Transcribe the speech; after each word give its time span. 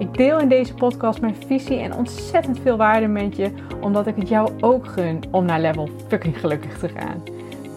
Ik 0.00 0.14
deel 0.14 0.38
in 0.38 0.48
deze 0.48 0.74
podcast 0.74 1.20
mijn 1.20 1.36
visie 1.46 1.78
en 1.78 1.94
ontzettend 1.94 2.58
veel 2.60 2.76
waarde 2.76 3.06
met 3.06 3.36
je, 3.36 3.52
omdat 3.80 4.06
ik 4.06 4.16
het 4.16 4.28
jou 4.28 4.62
ook 4.62 4.86
gun 4.86 5.22
om 5.30 5.44
naar 5.44 5.60
level 5.60 5.88
fucking 6.08 6.40
gelukkig 6.40 6.78
te 6.78 6.88
gaan. 6.88 7.22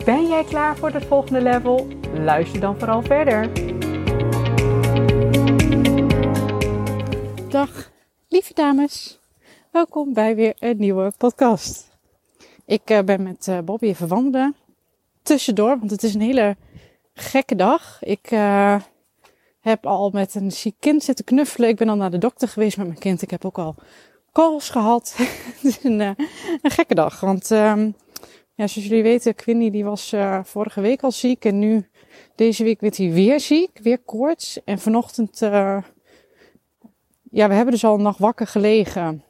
Ben 0.06 0.28
jij 0.28 0.44
klaar 0.44 0.78
voor 0.78 0.90
het 0.90 1.06
volgende 1.06 1.42
level? 1.42 1.88
Luister 2.14 2.60
dan 2.60 2.80
vooral 2.80 3.02
verder. 3.02 3.50
Dag, 7.50 7.92
lieve 8.28 8.54
dames. 8.54 9.20
Welkom 9.72 10.14
bij 10.14 10.36
weer 10.36 10.54
een 10.60 10.78
nieuwe 10.78 11.12
podcast. 11.18 11.98
Ik 12.66 12.90
uh, 12.90 13.00
ben 13.00 13.24
met 13.24 13.48
uh, 13.48 13.60
Bobby 13.60 13.86
even. 13.86 14.56
Tussendoor, 15.22 15.80
want 15.80 15.92
het 15.92 16.04
is 16.04 16.14
een 16.14 16.22
hele 16.22 16.56
gekke 17.14 17.56
dag. 17.56 17.98
Ik 18.04 18.32
uh, 18.32 18.76
heb 19.64 19.86
al 19.86 20.10
met 20.10 20.36
een 20.36 20.52
ziek 20.52 20.76
kind 20.80 21.04
zitten 21.04 21.26
knuffelen. 21.26 21.70
Ik 21.70 21.76
ben 21.76 21.90
al 21.90 21.96
naar 21.96 22.12
de 22.12 22.18
dokter 22.18 22.48
geweest 22.48 22.78
met 22.78 22.88
mijn 22.88 23.00
kind. 23.00 23.22
Ik 23.22 23.30
heb 23.30 23.46
ook 23.46 23.58
al 23.58 23.76
calls 24.32 24.70
gehad. 24.70 25.14
het 25.56 25.64
is 25.64 25.84
een, 25.84 26.00
een 26.62 26.72
gekke 26.72 26.96
dag. 26.96 27.20
Want 27.20 27.50
um, 27.50 27.96
ja, 28.56 28.68
zoals 28.68 28.88
jullie 28.88 29.04
weten, 29.04 29.36
Quinny 29.36 29.70
die 29.70 29.84
was 29.84 30.16
vorige 30.44 30.82
week 30.82 31.02
al 31.02 31.12
ziek. 31.12 31.46
En 31.46 31.60
nu, 31.60 31.90
deze 32.36 32.64
week, 32.64 32.82
werd 32.82 32.98
hij 32.98 33.12
weer 33.12 33.40
ziek. 33.40 33.80
Weer 33.82 34.00
koorts. 34.00 34.64
En 34.64 34.80
vanochtend 34.80 35.42
ja, 37.34 37.48
we 37.48 37.54
hebben 37.54 37.74
dus 37.74 37.86
al 37.86 37.96
een 37.96 38.02
nacht 38.02 38.20
wakker 38.20 38.48
gelegen. 38.48 39.24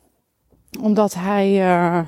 Omdat 0.82 1.14
hij 1.14 1.50
uh, 1.52 2.08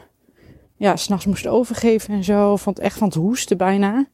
ja, 0.76 0.96
s'nachts 0.96 1.26
moest 1.26 1.48
overgeven 1.48 2.14
en 2.14 2.24
zo. 2.24 2.56
Vond 2.56 2.80
echt 2.80 2.98
van 2.98 3.08
het 3.08 3.18
hoesten 3.18 3.58
bijna. 3.58 4.08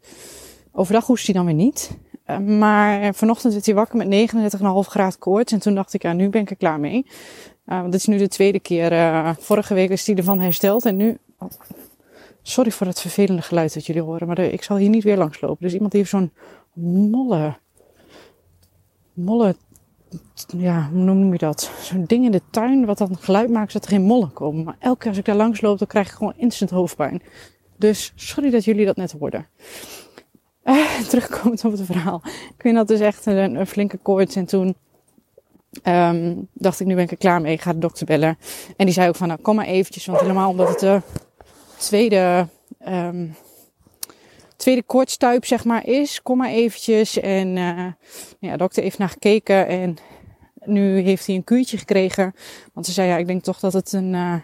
Overdag 0.72 1.06
hoest 1.06 1.26
hij 1.26 1.36
dan 1.36 1.46
weer 1.46 1.54
niet. 1.54 1.98
Maar 2.40 3.14
vanochtend 3.14 3.54
werd 3.54 3.66
hij 3.66 3.76
wakker 3.76 3.98
met 3.98 4.32
39,5 4.34 4.62
graden 4.62 5.20
koorts. 5.20 5.54
En 5.54 5.60
toen 5.60 5.76
dacht 5.76 5.94
ik, 5.94 6.02
ja, 6.02 6.14
nu 6.14 6.30
ben 6.30 6.42
ik 6.42 6.50
er 6.50 6.56
klaar 6.56 6.80
mee. 6.80 7.06
Uh, 7.66 7.80
want 7.80 7.92
dit 7.92 8.02
is 8.02 8.06
nu 8.06 8.18
de 8.18 8.28
tweede 8.28 8.60
keer. 8.60 9.36
vorige 9.40 9.74
week 9.74 9.90
is 9.90 10.06
hij 10.06 10.16
ervan 10.16 10.40
hersteld. 10.40 10.86
En 10.86 10.96
nu... 10.96 11.18
Oh, 11.40 11.50
sorry 12.42 12.72
voor 12.72 12.88
het 12.88 13.02
vervelende 13.02 13.42
geluid 13.42 13.74
dat 13.74 13.86
jullie 13.86 14.02
horen. 14.02 14.28
Maar 14.28 14.40
ik 14.40 14.64
zal 14.64 14.78
hier 14.78 14.90
niet 14.90 15.04
weer 15.04 15.18
langslopen. 15.18 15.64
Dus 15.64 15.74
iemand 15.74 15.94
heeft 15.94 16.10
zo'n 16.10 16.32
molle... 16.74 17.58
Molle 19.14 19.56
ja, 20.58 20.90
hoe 20.92 21.04
noem 21.04 21.32
je 21.32 21.38
dat? 21.38 21.72
Zo'n 21.82 22.04
ding 22.06 22.26
in 22.26 22.32
de 22.32 22.42
tuin 22.50 22.86
wat 22.86 22.98
dan 22.98 23.18
geluid 23.18 23.50
maakt 23.50 23.72
zodat 23.72 23.90
er 23.90 23.96
geen 23.96 24.06
mollen 24.06 24.34
komen. 24.34 24.64
Maar 24.64 24.76
elke 24.80 24.98
keer 24.98 25.10
als 25.10 25.18
ik 25.18 25.26
daar 25.26 25.36
langs 25.36 25.62
loop, 25.62 25.78
dan 25.78 25.88
krijg 25.88 26.08
ik 26.08 26.14
gewoon 26.14 26.34
instant 26.36 26.70
hoofdpijn. 26.70 27.22
Dus 27.78 28.14
sorry 28.16 28.50
dat 28.50 28.66
jullie 28.66 28.86
dat 28.86 28.96
net 28.96 29.12
hoorden. 29.12 29.48
Uh, 30.64 31.00
terugkomend 31.10 31.66
op 31.66 31.72
het 31.72 31.86
verhaal. 31.86 32.22
Ik 32.58 32.64
weet 32.64 32.76
dat 32.76 32.88
dus 32.88 33.00
echt 33.00 33.26
een, 33.26 33.68
flinke 33.68 33.98
koorts. 33.98 34.36
En 34.36 34.46
toen 34.46 34.76
um, 35.84 36.48
dacht 36.54 36.80
ik, 36.80 36.88
nu 36.88 36.96
ben 36.96 37.04
ik 37.04 37.12
er 37.12 37.18
klaar 37.18 37.42
mee. 37.42 37.54
Ik 37.54 37.62
ga 37.62 37.74
de 37.74 37.80
dokter 37.80 38.06
bellen. 38.06 38.38
En 38.78 38.86
die 38.86 38.94
zei 38.94 39.08
ook 39.08 39.16
van, 39.16 39.28
nou 39.28 39.42
kom 39.42 39.56
maar 39.56 39.66
eventjes. 39.66 40.06
Want 40.06 40.20
helemaal 40.20 40.50
omdat 40.50 40.70
het 40.70 40.80
de 40.80 41.02
tweede... 41.78 42.48
Um, 42.88 43.36
tweede 44.62 44.84
kortstuip 44.84 45.46
zeg 45.46 45.66
maar 45.66 45.86
is. 45.86 46.22
Kom 46.22 46.38
maar 46.38 46.50
eventjes. 46.50 47.20
En 47.20 47.48
uh, 47.48 47.86
ja, 48.40 48.52
de 48.52 48.58
dokter 48.58 48.84
heeft 48.84 48.98
naar 48.98 49.10
gekeken 49.10 49.68
en 49.68 49.98
nu 50.66 51.00
heeft 51.00 51.26
hij 51.26 51.36
een 51.36 51.44
kuurtje 51.44 51.78
gekregen. 51.78 52.36
Want 52.74 52.86
ze 52.86 52.92
zei 52.92 53.08
ja, 53.08 53.18
ik 53.18 53.28
denk 53.28 53.44
toch 53.44 53.60
dat 53.60 53.74
het 53.74 53.94
een 53.94 54.14
uh, 54.14 54.36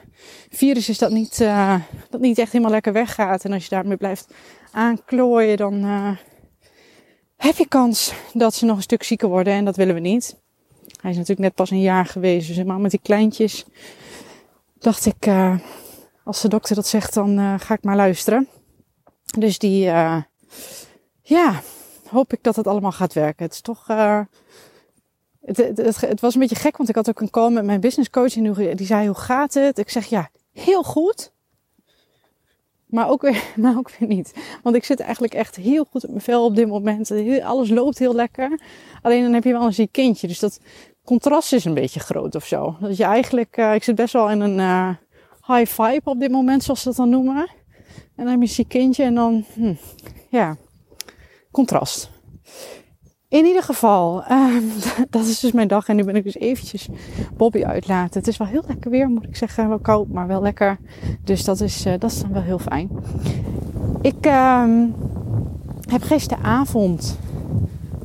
virus 0.50 0.90
is 0.90 0.98
dat 0.98 1.12
niet, 1.12 1.40
uh, 1.40 1.76
dat 2.10 2.22
niet 2.22 2.38
echt 2.38 2.52
helemaal 2.52 2.74
lekker 2.74 2.94
weggaat. 2.94 3.46
En 3.46 3.54
als 3.54 3.64
je 3.64 3.70
daarmee 3.70 3.98
blijft 3.98 4.34
aanklooien, 4.72 5.58
dan 5.58 5.84
heb 7.36 7.58
je 7.58 7.68
kans 7.68 8.14
dat 8.34 8.54
ze 8.54 8.66
nog 8.66 8.76
een 8.76 8.82
stuk 8.82 9.04
zieker 9.04 9.28
worden. 9.28 9.54
En 9.54 9.66
dat 9.66 9.76
willen 9.76 9.94
we 9.94 10.00
niet. 10.00 10.38
Hij 11.02 11.12
is 11.12 11.18
natuurlijk 11.18 11.48
net 11.48 11.56
pas 11.56 11.72
een 11.72 11.82
jaar 11.82 12.06
geweest. 12.06 12.48
Dus 12.48 12.56
helemaal 12.56 12.80
met 12.80 12.92
die 12.92 13.00
kleintjes 13.04 13.66
dacht 14.80 15.06
ik, 15.06 15.30
als 16.24 16.42
de 16.42 16.48
dokter 16.48 16.76
dat 16.76 16.88
zegt, 16.88 17.14
dan 17.14 17.60
ga 17.60 17.74
ik 17.74 17.84
maar 17.84 17.96
luisteren. 17.96 18.48
Dus 19.38 19.58
die, 19.58 19.80
ja, 21.22 21.62
hoop 22.10 22.34
ik 22.34 22.44
dat 22.44 22.56
het 22.56 22.68
allemaal 22.68 22.92
gaat 22.92 23.14
werken. 23.14 23.46
Het 23.46 23.54
is 23.54 23.62
toch, 23.62 23.88
het, 25.56 26.02
het, 26.02 26.22
was 26.22 26.34
een 26.34 26.40
beetje 26.40 26.56
gek, 26.56 26.78
want 26.78 26.90
ik 26.90 26.96
had 26.96 27.10
ook 27.10 27.22
een 27.22 27.30
call 27.30 27.52
met 27.52 27.66
mijn 27.66 27.80
business 27.80 28.10
coach 28.10 28.36
en 28.36 28.76
die 28.76 28.86
zei, 28.86 29.06
hoe 29.06 29.16
gaat 29.16 29.54
het? 29.54 29.78
Ik 29.78 29.90
zeg, 29.90 30.06
ja, 30.06 30.30
heel 30.54 30.84
goed. 30.84 31.32
Maar 32.86 33.10
ook, 33.10 33.22
weer, 33.22 33.44
maar 33.56 33.78
ook 33.78 33.92
weer 33.92 34.10
niet. 34.10 34.34
Want 34.64 34.76
ik 34.76 34.84
zit 34.84 35.00
eigenlijk 35.00 35.34
echt 35.34 35.56
heel 35.56 35.86
goed 35.90 36.04
op 36.04 36.10
mijn 36.10 36.22
vel 36.22 36.46
op 36.46 36.56
dit 36.56 36.68
moment. 36.68 37.12
Alles 37.44 37.70
loopt 37.70 38.00
heel 38.00 38.16
lekker. 38.16 38.60
Alleen 39.02 39.24
dan 39.24 39.34
heb 39.34 39.44
je 39.44 39.52
wel 39.52 39.66
een 39.66 39.74
ziek 39.74 39.92
kindje. 39.92 40.28
Dus 40.28 40.40
dat 40.40 40.60
contrast 41.04 41.54
is 41.54 41.66
een 41.66 41.74
beetje 41.74 42.00
groot 42.00 42.36
of 42.36 42.46
zo. 42.46 42.76
Dat 42.80 42.98
je 42.98 43.04
eigenlijk, 43.04 43.58
uh, 43.58 43.74
ik 43.74 43.84
zit 43.84 43.96
best 43.96 44.14
wel 44.14 44.30
in 44.30 44.40
een 44.40 44.58
uh, 44.58 44.90
high 45.48 45.82
vibe 45.82 46.10
op 46.10 46.20
dit 46.20 46.32
moment, 46.32 46.64
zoals 46.64 46.82
ze 46.82 46.88
dat 46.88 46.98
dan 46.98 47.10
noemen. 47.10 47.48
En 48.16 48.24
dan 48.24 48.28
heb 48.28 48.36
je 48.36 48.42
een 48.42 48.48
ziek 48.48 48.68
kindje 48.68 49.04
en 49.04 49.16
dan, 49.16 49.46
hm, 49.54 49.74
ja, 50.30 50.58
contrast. 51.52 52.10
In 53.30 53.46
ieder 53.46 53.64
geval, 53.64 54.24
uh, 54.32 54.56
dat 55.10 55.26
is 55.26 55.40
dus 55.40 55.52
mijn 55.52 55.68
dag. 55.68 55.88
En 55.88 55.96
nu 55.96 56.04
ben 56.04 56.16
ik 56.16 56.24
dus 56.24 56.36
eventjes 56.36 56.88
Bobby 57.38 57.64
uitlaten. 57.64 58.20
Het 58.20 58.28
is 58.28 58.38
wel 58.38 58.48
heel 58.48 58.64
lekker 58.68 58.92
weer, 58.92 59.10
moet 59.10 59.24
ik 59.24 59.36
zeggen. 59.36 59.70
Wel 59.70 59.80
koud, 59.80 60.08
maar 60.08 60.28
wel 60.28 60.42
lekker. 60.42 60.78
Dus 61.24 61.44
dat 61.44 61.62
is, 61.62 61.86
uh, 61.86 61.94
dat 62.00 62.12
is 62.12 62.22
dan 62.22 62.34
wel 62.34 62.42
heel 62.42 62.60
fijn. 62.60 62.90
Ik 64.02 64.26
uh, 64.26 64.64
heb 65.90 66.02
gisteravond 66.02 67.18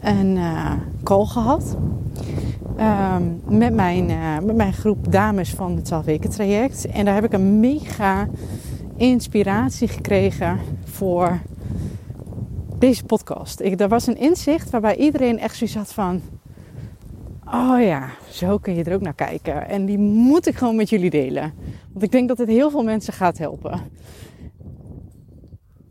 een 0.00 0.36
uh, 0.36 0.72
call 1.02 1.24
gehad. 1.24 1.76
Ehm, 2.76 3.22
met, 3.44 3.74
mijn, 3.74 4.10
uh, 4.10 4.38
met 4.38 4.56
mijn 4.56 4.72
groep 4.72 5.12
dames 5.12 5.50
van 5.50 5.76
het 5.76 5.84
12 5.84 6.04
weken 6.04 6.30
traject. 6.30 6.86
En 6.86 7.04
daar 7.04 7.14
heb 7.14 7.24
ik 7.24 7.32
een 7.32 7.60
mega 7.60 8.28
inspiratie 8.96 9.88
gekregen 9.88 10.58
voor 10.84 11.40
deze 12.82 13.04
podcast. 13.04 13.60
Ik, 13.60 13.80
er 13.80 13.88
was 13.88 14.06
een 14.06 14.16
inzicht 14.16 14.70
waarbij 14.70 14.96
iedereen 14.96 15.38
echt 15.38 15.56
zoiets 15.56 15.76
had 15.76 15.92
van... 15.92 16.22
Oh 17.44 17.80
ja, 17.80 18.10
zo 18.30 18.58
kun 18.58 18.74
je 18.74 18.84
er 18.84 18.94
ook 18.94 19.00
naar 19.00 19.14
kijken. 19.14 19.68
En 19.68 19.86
die 19.86 19.98
moet 19.98 20.46
ik 20.46 20.56
gewoon 20.56 20.76
met 20.76 20.88
jullie 20.88 21.10
delen. 21.10 21.54
Want 21.92 22.04
ik 22.04 22.10
denk 22.10 22.28
dat 22.28 22.38
het 22.38 22.48
heel 22.48 22.70
veel 22.70 22.82
mensen 22.82 23.12
gaat 23.12 23.38
helpen. 23.38 23.80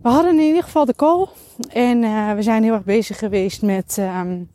We 0.02 0.10
hadden 0.10 0.40
in 0.40 0.46
ieder 0.46 0.64
geval 0.64 0.86
de 0.86 0.96
call. 0.96 1.28
En 1.70 2.04
uh, 2.04 2.34
we 2.34 2.42
zijn 2.42 2.64
heel 2.64 2.74
erg 2.74 2.84
bezig 2.84 3.20
geweest 3.20 3.62
met... 3.62 3.98
Um, 4.00 4.50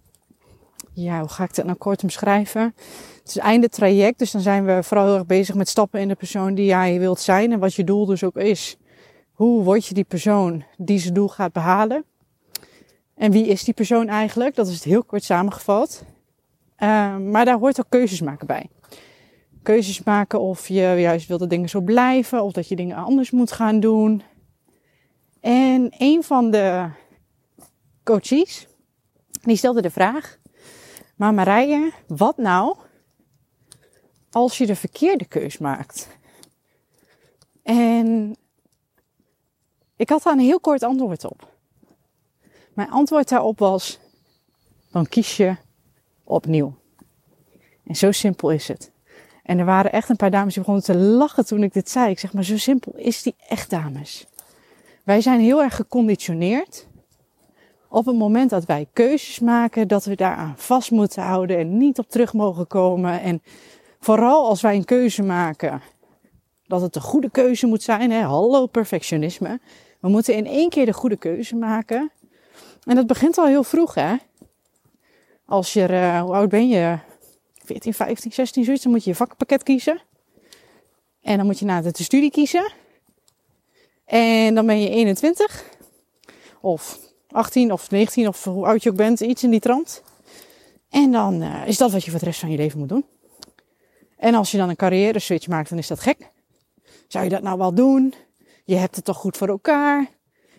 ja, 0.93 1.21
hoe 1.21 1.29
ga 1.29 1.45
ik 1.45 1.55
dat 1.55 1.65
nou 1.65 1.79
kort 1.79 2.03
omschrijven? 2.03 2.75
Het 3.19 3.29
is 3.29 3.37
einde 3.37 3.69
traject, 3.69 4.19
dus 4.19 4.31
dan 4.31 4.41
zijn 4.41 4.65
we 4.65 4.83
vooral 4.83 5.07
heel 5.07 5.15
erg 5.15 5.27
bezig 5.27 5.55
met 5.55 5.69
stappen 5.69 6.01
in 6.01 6.09
de 6.09 6.15
persoon 6.15 6.55
die 6.55 6.67
jij 6.67 6.99
wilt 6.99 7.21
zijn. 7.21 7.53
En 7.53 7.59
wat 7.59 7.75
je 7.75 7.85
doel 7.85 8.07
dus 8.07 8.25
ook 8.25 8.37
is. 8.37 8.77
Hoe 9.33 9.63
word 9.63 9.87
je 9.87 9.95
die 9.95 10.05
persoon 10.05 10.65
die 10.77 10.99
zijn 10.99 11.15
doel 11.15 11.29
gaat 11.29 11.53
behalen? 11.53 12.05
En 13.16 13.31
wie 13.31 13.47
is 13.47 13.65
die 13.65 13.75
persoon 13.75 14.09
eigenlijk? 14.09 14.54
Dat 14.54 14.66
is 14.66 14.75
het 14.75 14.84
heel 14.84 15.04
kort 15.04 15.25
samengevat. 15.25 16.04
Uh, 16.78 17.16
maar 17.16 17.44
daar 17.44 17.59
hoort 17.59 17.81
ook 17.81 17.87
keuzes 17.88 18.21
maken 18.21 18.47
bij. 18.47 18.69
Keuzes 19.62 20.03
maken 20.03 20.41
of 20.41 20.69
je 20.69 20.94
juist 20.99 21.28
wil 21.28 21.38
dat 21.38 21.50
dingen 21.50 21.69
zo 21.69 21.81
blijven, 21.81 22.43
of 22.43 22.53
dat 22.53 22.69
je 22.69 22.77
dingen 22.77 22.97
anders 22.97 23.31
moet 23.31 23.53
gaan 23.53 23.81
doen. 23.81 24.22
En 25.41 25.95
een 25.98 26.22
van 26.22 26.51
de 26.51 26.89
coaches, 28.04 28.66
die 29.42 29.57
stelde 29.57 29.83
de 29.83 29.91
vraag: 29.91 30.39
Maar 31.16 31.34
Marije, 31.34 31.92
wat 32.07 32.36
nou 32.36 32.77
als 34.30 34.59
je 34.59 34.66
de 34.66 34.77
verkeerde 34.77 35.24
keus 35.24 35.59
maakt? 35.59 36.09
En 37.62 38.36
ik 39.97 40.09
had 40.09 40.22
daar 40.22 40.33
een 40.33 40.39
heel 40.39 40.60
kort 40.60 40.83
antwoord 40.83 41.24
op. 41.24 41.56
Mijn 42.77 42.91
antwoord 42.91 43.28
daarop 43.28 43.59
was: 43.59 43.99
dan 44.91 45.07
kies 45.07 45.37
je 45.37 45.57
opnieuw. 46.25 46.75
En 47.87 47.97
zo 47.97 48.13
simpel 48.13 48.51
is 48.51 48.69
het. 48.69 48.91
En 49.43 49.59
er 49.59 49.65
waren 49.65 49.93
echt 49.93 50.09
een 50.09 50.17
paar 50.17 50.31
dames 50.31 50.55
die 50.55 50.63
begonnen 50.63 50.84
te 50.84 50.97
lachen 50.97 51.47
toen 51.47 51.63
ik 51.63 51.73
dit 51.73 51.91
zei. 51.91 52.11
Ik 52.11 52.19
zeg 52.19 52.33
maar, 52.33 52.45
zo 52.45 52.57
simpel 52.57 52.93
is 52.97 53.23
die 53.23 53.34
echt, 53.49 53.71
dames. 53.71 54.27
Wij 55.05 55.21
zijn 55.21 55.41
heel 55.41 55.63
erg 55.63 55.77
geconditioneerd. 55.77 56.87
Op 57.89 58.07
het 58.07 58.17
moment 58.17 58.51
dat 58.51 58.65
wij 58.65 58.89
keuzes 58.93 59.41
maken, 59.41 59.89
dat 59.89 60.05
we 60.05 60.17
daaraan 60.17 60.55
vast 60.57 60.91
moeten 60.91 61.22
houden 61.22 61.59
en 61.59 61.77
niet 61.77 61.99
op 61.99 62.11
terug 62.11 62.33
mogen 62.33 62.67
komen. 62.67 63.21
En 63.21 63.43
vooral 64.01 64.49
als 64.49 64.61
wij 64.61 64.77
een 64.77 64.84
keuze 64.84 65.22
maken 65.22 65.83
dat 66.67 66.81
het 66.81 66.93
de 66.93 67.01
goede 67.01 67.31
keuze 67.31 67.67
moet 67.67 67.83
zijn. 67.83 68.11
Hè? 68.11 68.21
Hallo 68.21 68.67
perfectionisme. 68.67 69.61
We 70.01 70.09
moeten 70.09 70.34
in 70.34 70.47
één 70.47 70.69
keer 70.69 70.87
de 70.87 70.93
goede 70.93 71.17
keuze 71.17 71.57
maken. 71.57 72.11
En 72.86 72.94
dat 72.94 73.06
begint 73.06 73.38
al 73.38 73.47
heel 73.47 73.65
vroeg, 73.65 73.94
hè? 73.94 74.16
Als 75.44 75.72
je, 75.72 75.88
uh, 75.88 76.21
hoe 76.21 76.34
oud 76.34 76.48
ben 76.48 76.68
je? 76.68 76.98
14, 77.65 77.94
15, 77.94 78.33
16, 78.33 78.65
zoiets. 78.65 78.83
Dan 78.83 78.92
moet 78.92 79.04
je 79.04 79.10
je 79.10 79.16
vakpakket 79.16 79.62
kiezen. 79.62 80.00
En 81.22 81.36
dan 81.36 81.47
moet 81.47 81.59
je 81.59 81.65
na 81.65 81.80
de 81.80 82.03
studie 82.03 82.30
kiezen. 82.30 82.72
En 84.04 84.54
dan 84.54 84.66
ben 84.66 84.80
je 84.80 84.88
21. 84.88 85.65
Of 86.60 86.98
18 87.30 87.72
of 87.72 87.91
19 87.91 88.28
of 88.28 88.44
hoe 88.44 88.66
oud 88.66 88.83
je 88.83 88.91
ook 88.91 88.97
bent. 88.97 89.21
Iets 89.21 89.42
in 89.42 89.50
die 89.50 89.60
trant. 89.60 90.03
En 90.91 91.12
dan 91.12 91.42
uh, 91.42 91.66
is 91.66 91.77
dat 91.77 91.91
wat 91.91 92.04
je 92.04 92.10
voor 92.10 92.21
de 92.21 92.27
rest 92.27 92.41
van 92.41 92.50
je 92.50 92.56
leven 92.56 92.78
moet 92.78 92.88
doen. 92.88 93.04
En 94.16 94.34
als 94.34 94.50
je 94.50 94.59
dan 94.59 94.68
een 94.68 94.77
carrière 94.77 95.18
switch 95.18 95.47
maakt, 95.47 95.68
dan 95.68 95.78
is 95.78 95.86
dat 95.86 96.00
gek. 96.00 96.30
Zou 97.09 97.24
je 97.24 97.30
dat 97.30 97.42
nou 97.42 97.59
wel 97.59 97.74
doen? 97.74 98.15
Je 98.65 98.77
hebt 98.77 98.97
het 98.97 99.04
toch 99.04 99.16
goed 99.16 99.36
voor 99.36 99.48
elkaar? 99.48 100.06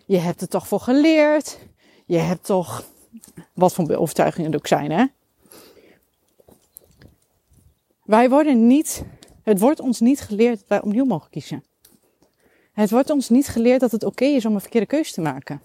Je 0.06 0.18
hebt 0.18 0.42
het 0.42 0.50
toch 0.50 0.68
voor 0.68 0.80
geleerd? 0.80 1.58
Je 2.08 2.18
hebt 2.18 2.46
toch, 2.46 2.84
wat 3.54 3.74
voor 3.74 3.96
overtuigingen 3.96 4.52
het 4.52 4.60
ook 4.60 4.68
zijn, 4.68 4.92
hè? 4.92 5.06
Wij 8.04 8.30
worden 8.30 8.68
niet, 8.68 9.04
het 9.44 9.60
wordt 9.60 9.80
ons 9.80 10.00
niet 10.00 10.22
geleerd 10.22 10.60
dat 10.60 10.68
wij 10.68 10.82
opnieuw 10.82 11.06
mogen 11.06 11.30
kiezen. 11.30 11.64
Het 12.72 12.90
wordt 12.90 13.10
ons 13.10 13.30
niet 13.30 13.48
geleerd 13.48 13.80
dat 13.80 13.92
het 13.92 14.04
oké 14.04 14.26
is 14.26 14.46
om 14.46 14.54
een 14.54 14.62
verkeerde 14.62 14.88
keuze 14.88 15.14
te 15.14 15.22
maken. 15.22 15.62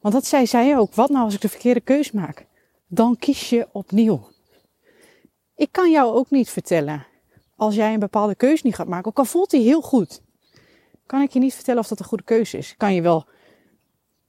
Want 0.00 0.14
dat 0.14 0.26
zei 0.26 0.46
zij 0.46 0.78
ook. 0.78 0.94
Wat 0.94 1.10
nou 1.10 1.24
als 1.24 1.34
ik 1.34 1.40
de 1.40 1.48
verkeerde 1.48 1.80
keuze 1.80 2.16
maak? 2.16 2.46
Dan 2.86 3.16
kies 3.16 3.50
je 3.50 3.68
opnieuw. 3.72 4.28
Ik 5.56 5.68
kan 5.72 5.90
jou 5.90 6.14
ook 6.14 6.30
niet 6.30 6.50
vertellen, 6.50 7.06
als 7.56 7.74
jij 7.74 7.92
een 7.92 8.00
bepaalde 8.00 8.34
keuze 8.34 8.66
niet 8.66 8.74
gaat 8.74 8.88
maken, 8.88 9.06
ook 9.06 9.18
al 9.18 9.24
voelt 9.24 9.50
die 9.50 9.62
heel 9.62 9.80
goed, 9.80 10.22
kan 11.06 11.22
ik 11.22 11.32
je 11.32 11.38
niet 11.38 11.54
vertellen 11.54 11.80
of 11.80 11.88
dat 11.88 11.98
een 11.98 12.04
goede 12.04 12.24
keuze 12.24 12.58
is. 12.58 12.74
Kan 12.76 12.94
je 12.94 13.02
wel 13.02 13.26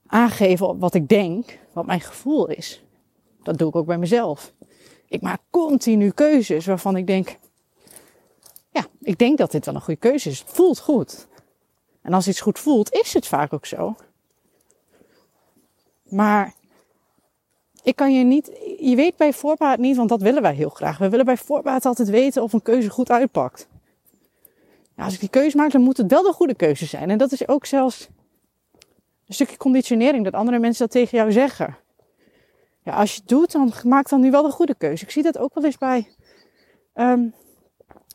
aangeven 0.06 0.78
wat 0.78 0.94
ik 0.94 1.08
denk, 1.08 1.58
wat 1.72 1.86
mijn 1.86 2.00
gevoel 2.00 2.48
is. 2.48 2.84
Dat 3.42 3.58
doe 3.58 3.68
ik 3.68 3.76
ook 3.76 3.86
bij 3.86 3.98
mezelf. 3.98 4.52
Ik 5.08 5.20
maak 5.20 5.40
continu 5.50 6.10
keuzes 6.10 6.66
waarvan 6.66 6.96
ik 6.96 7.06
denk, 7.06 7.38
ja, 8.70 8.86
ik 9.00 9.18
denk 9.18 9.38
dat 9.38 9.50
dit 9.50 9.64
wel 9.64 9.74
een 9.74 9.80
goede 9.80 10.00
keuze 10.00 10.28
is. 10.28 10.38
Het 10.38 10.50
voelt 10.50 10.78
goed. 10.78 11.26
En 12.02 12.12
als 12.12 12.28
iets 12.28 12.40
goed 12.40 12.58
voelt, 12.58 12.92
is 12.92 13.12
het 13.12 13.26
vaak 13.26 13.52
ook 13.52 13.66
zo. 13.66 13.96
Maar 16.02 16.54
ik 17.82 17.96
kan 17.96 18.14
je 18.14 18.24
niet, 18.24 18.50
je 18.78 18.96
weet 18.96 19.16
bij 19.16 19.32
voorbaat 19.32 19.78
niet, 19.78 19.96
want 19.96 20.08
dat 20.08 20.22
willen 20.22 20.42
wij 20.42 20.54
heel 20.54 20.68
graag. 20.68 20.98
We 20.98 21.08
willen 21.08 21.24
bij 21.24 21.36
voorbaat 21.36 21.84
altijd 21.84 22.08
weten 22.08 22.42
of 22.42 22.52
een 22.52 22.62
keuze 22.62 22.90
goed 22.90 23.10
uitpakt. 23.10 23.68
Ja, 24.96 25.04
als 25.04 25.14
ik 25.14 25.20
die 25.20 25.28
keuze 25.28 25.56
maak, 25.56 25.70
dan 25.70 25.82
moet 25.82 25.96
het 25.96 26.10
wel 26.10 26.22
de 26.22 26.32
goede 26.32 26.54
keuze 26.54 26.86
zijn. 26.86 27.10
En 27.10 27.18
dat 27.18 27.32
is 27.32 27.48
ook 27.48 27.66
zelfs 27.66 28.08
een 29.26 29.34
stukje 29.34 29.56
conditionering, 29.56 30.24
dat 30.24 30.34
andere 30.34 30.58
mensen 30.58 30.82
dat 30.82 30.90
tegen 30.90 31.18
jou 31.18 31.32
zeggen. 31.32 31.76
Ja, 32.82 32.92
als 32.92 33.12
je 33.12 33.20
het 33.20 33.28
doet, 33.28 33.52
dan 33.52 33.72
maak 33.84 34.08
dan 34.08 34.20
nu 34.20 34.30
wel 34.30 34.42
de 34.42 34.50
goede 34.50 34.74
keuze. 34.74 35.04
Ik 35.04 35.10
zie 35.10 35.22
dat 35.22 35.38
ook 35.38 35.54
wel 35.54 35.64
eens 35.64 35.78
bij 35.78 36.08
um, 36.94 37.34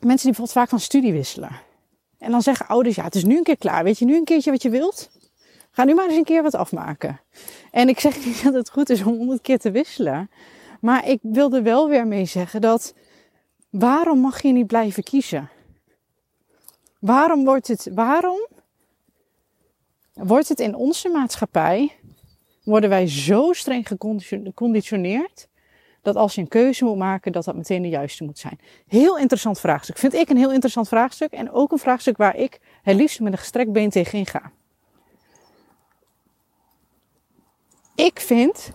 die 0.00 0.16
bijvoorbeeld 0.16 0.52
vaak 0.52 0.68
van 0.68 0.80
studie 0.80 1.12
wisselen. 1.12 1.50
En 2.18 2.30
dan 2.30 2.42
zeggen 2.42 2.66
ouders, 2.66 2.94
ja, 2.96 3.04
het 3.04 3.14
is 3.14 3.24
nu 3.24 3.36
een 3.36 3.42
keer 3.42 3.56
klaar. 3.56 3.84
Weet 3.84 3.98
je 3.98 4.04
nu 4.04 4.16
een 4.16 4.24
keertje 4.24 4.50
wat 4.50 4.62
je 4.62 4.70
wilt? 4.70 5.10
Ga 5.70 5.84
nu 5.84 5.94
maar 5.94 6.06
eens 6.06 6.16
een 6.16 6.24
keer 6.24 6.42
wat 6.42 6.54
afmaken. 6.54 7.20
En 7.70 7.88
ik 7.88 8.00
zeg 8.00 8.16
niet 8.24 8.42
dat 8.42 8.54
het 8.54 8.70
goed 8.70 8.90
is 8.90 9.02
om 9.02 9.16
honderd 9.16 9.40
keer 9.40 9.58
te 9.58 9.70
wisselen. 9.70 10.30
Maar 10.80 11.08
ik 11.08 11.18
wilde 11.22 11.62
wel 11.62 11.88
weer 11.88 12.06
mee 12.06 12.24
zeggen 12.24 12.60
dat 12.60 12.94
waarom 13.70 14.18
mag 14.18 14.42
je 14.42 14.52
niet 14.52 14.66
blijven 14.66 15.02
kiezen? 15.02 15.48
Waarom 16.98 17.44
wordt 17.44 17.68
het, 17.68 17.90
waarom 17.94 18.46
wordt 20.12 20.48
het 20.48 20.60
in 20.60 20.74
onze 20.74 21.08
maatschappij, 21.08 21.92
worden 22.64 22.90
wij 22.90 23.08
zo 23.08 23.52
streng 23.52 23.88
geconditioneerd, 23.88 25.48
dat 26.02 26.16
als 26.16 26.34
je 26.34 26.40
een 26.40 26.48
keuze 26.48 26.84
moet 26.84 26.96
maken, 26.96 27.32
dat 27.32 27.44
dat 27.44 27.56
meteen 27.56 27.82
de 27.82 27.88
juiste 27.88 28.24
moet 28.24 28.38
zijn. 28.38 28.58
Heel 28.86 29.18
interessant 29.18 29.60
vraagstuk. 29.60 29.98
Vind 29.98 30.14
ik 30.14 30.28
een 30.28 30.36
heel 30.36 30.52
interessant 30.52 30.88
vraagstuk 30.88 31.32
en 31.32 31.50
ook 31.50 31.72
een 31.72 31.78
vraagstuk 31.78 32.16
waar 32.16 32.36
ik 32.36 32.60
het 32.82 32.96
liefst 32.96 33.20
met 33.20 33.32
een 33.32 33.38
gestrekt 33.38 33.72
been 33.72 33.90
tegenin 33.90 34.26
ga. 34.26 34.50
Ik 37.94 38.20
vind 38.20 38.70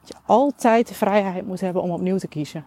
dat 0.00 0.08
je 0.08 0.14
altijd 0.26 0.88
de 0.88 0.94
vrijheid 0.94 1.46
moet 1.46 1.60
hebben 1.60 1.82
om 1.82 1.90
opnieuw 1.90 2.18
te 2.18 2.28
kiezen. 2.28 2.66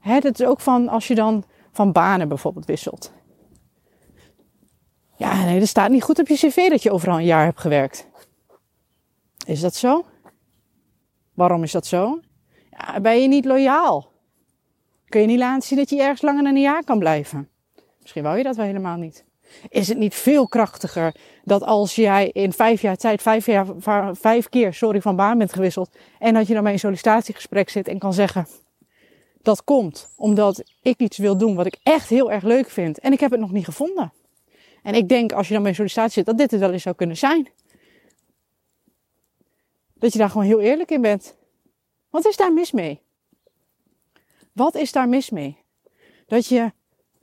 Hè, 0.00 0.20
dat 0.20 0.40
is 0.40 0.46
ook 0.46 0.60
van 0.60 0.88
als 0.88 1.06
je 1.06 1.14
dan 1.14 1.44
van 1.72 1.92
banen 1.92 2.28
bijvoorbeeld 2.28 2.66
wisselt. 2.66 3.12
Ja, 5.20 5.44
nee, 5.44 5.60
er 5.60 5.66
staat 5.66 5.90
niet 5.90 6.02
goed 6.02 6.18
op 6.18 6.28
je 6.28 6.34
cv 6.34 6.68
dat 6.68 6.82
je 6.82 6.90
overal 6.90 7.18
een 7.18 7.24
jaar 7.24 7.44
hebt 7.44 7.60
gewerkt. 7.60 8.06
Is 9.46 9.60
dat 9.60 9.74
zo? 9.74 10.04
Waarom 11.34 11.62
is 11.62 11.72
dat 11.72 11.86
zo? 11.86 12.20
Ja, 12.70 13.00
ben 13.00 13.20
je 13.22 13.28
niet 13.28 13.44
loyaal? 13.44 14.12
Kun 15.08 15.20
je 15.20 15.26
niet 15.26 15.38
laten 15.38 15.68
zien 15.68 15.78
dat 15.78 15.90
je 15.90 16.00
ergens 16.00 16.22
langer 16.22 16.42
dan 16.42 16.54
een 16.54 16.60
jaar 16.60 16.84
kan 16.84 16.98
blijven? 16.98 17.48
Misschien 18.00 18.22
wou 18.22 18.36
je 18.36 18.42
dat 18.42 18.56
wel 18.56 18.66
helemaal 18.66 18.96
niet. 18.96 19.24
Is 19.68 19.88
het 19.88 19.98
niet 19.98 20.14
veel 20.14 20.48
krachtiger 20.48 21.14
dat 21.44 21.62
als 21.62 21.94
jij 21.94 22.30
in 22.32 22.52
vijf 22.52 22.80
jaar 22.80 22.96
tijd 22.96 23.22
vijf, 23.22 23.46
jaar, 23.46 23.66
vijf 24.12 24.48
keer 24.48 24.74
sorry, 24.74 25.00
van 25.00 25.16
baan 25.16 25.38
bent 25.38 25.52
gewisseld 25.52 25.96
en 26.18 26.34
dat 26.34 26.46
je 26.46 26.54
dan 26.54 26.62
bij 26.62 26.72
een 26.72 26.78
sollicitatiegesprek 26.78 27.68
zit 27.68 27.88
en 27.88 27.98
kan 27.98 28.12
zeggen 28.14 28.46
dat 29.42 29.64
komt 29.64 30.12
omdat 30.16 30.62
ik 30.82 30.98
iets 30.98 31.18
wil 31.18 31.36
doen 31.36 31.54
wat 31.54 31.66
ik 31.66 31.78
echt 31.82 32.08
heel 32.08 32.30
erg 32.30 32.42
leuk 32.42 32.70
vind 32.70 32.98
en 32.98 33.12
ik 33.12 33.20
heb 33.20 33.30
het 33.30 33.40
nog 33.40 33.52
niet 33.52 33.64
gevonden. 33.64 34.12
En 34.82 34.94
ik 34.94 35.08
denk 35.08 35.32
als 35.32 35.46
je 35.46 35.52
dan 35.52 35.62
bij 35.62 35.70
een 35.70 35.76
sollicitatie 35.76 36.12
zit 36.12 36.26
dat 36.26 36.38
dit 36.38 36.50
het 36.50 36.60
wel 36.60 36.72
eens 36.72 36.82
zou 36.82 36.94
kunnen 36.94 37.16
zijn. 37.16 37.48
Dat 39.94 40.12
je 40.12 40.18
daar 40.18 40.30
gewoon 40.30 40.46
heel 40.46 40.60
eerlijk 40.60 40.90
in 40.90 41.00
bent. 41.00 41.36
Wat 42.10 42.26
is 42.26 42.36
daar 42.36 42.52
mis 42.52 42.72
mee? 42.72 43.00
Wat 44.52 44.74
is 44.74 44.92
daar 44.92 45.08
mis 45.08 45.30
mee? 45.30 45.56
Dat 46.26 46.46
je 46.46 46.72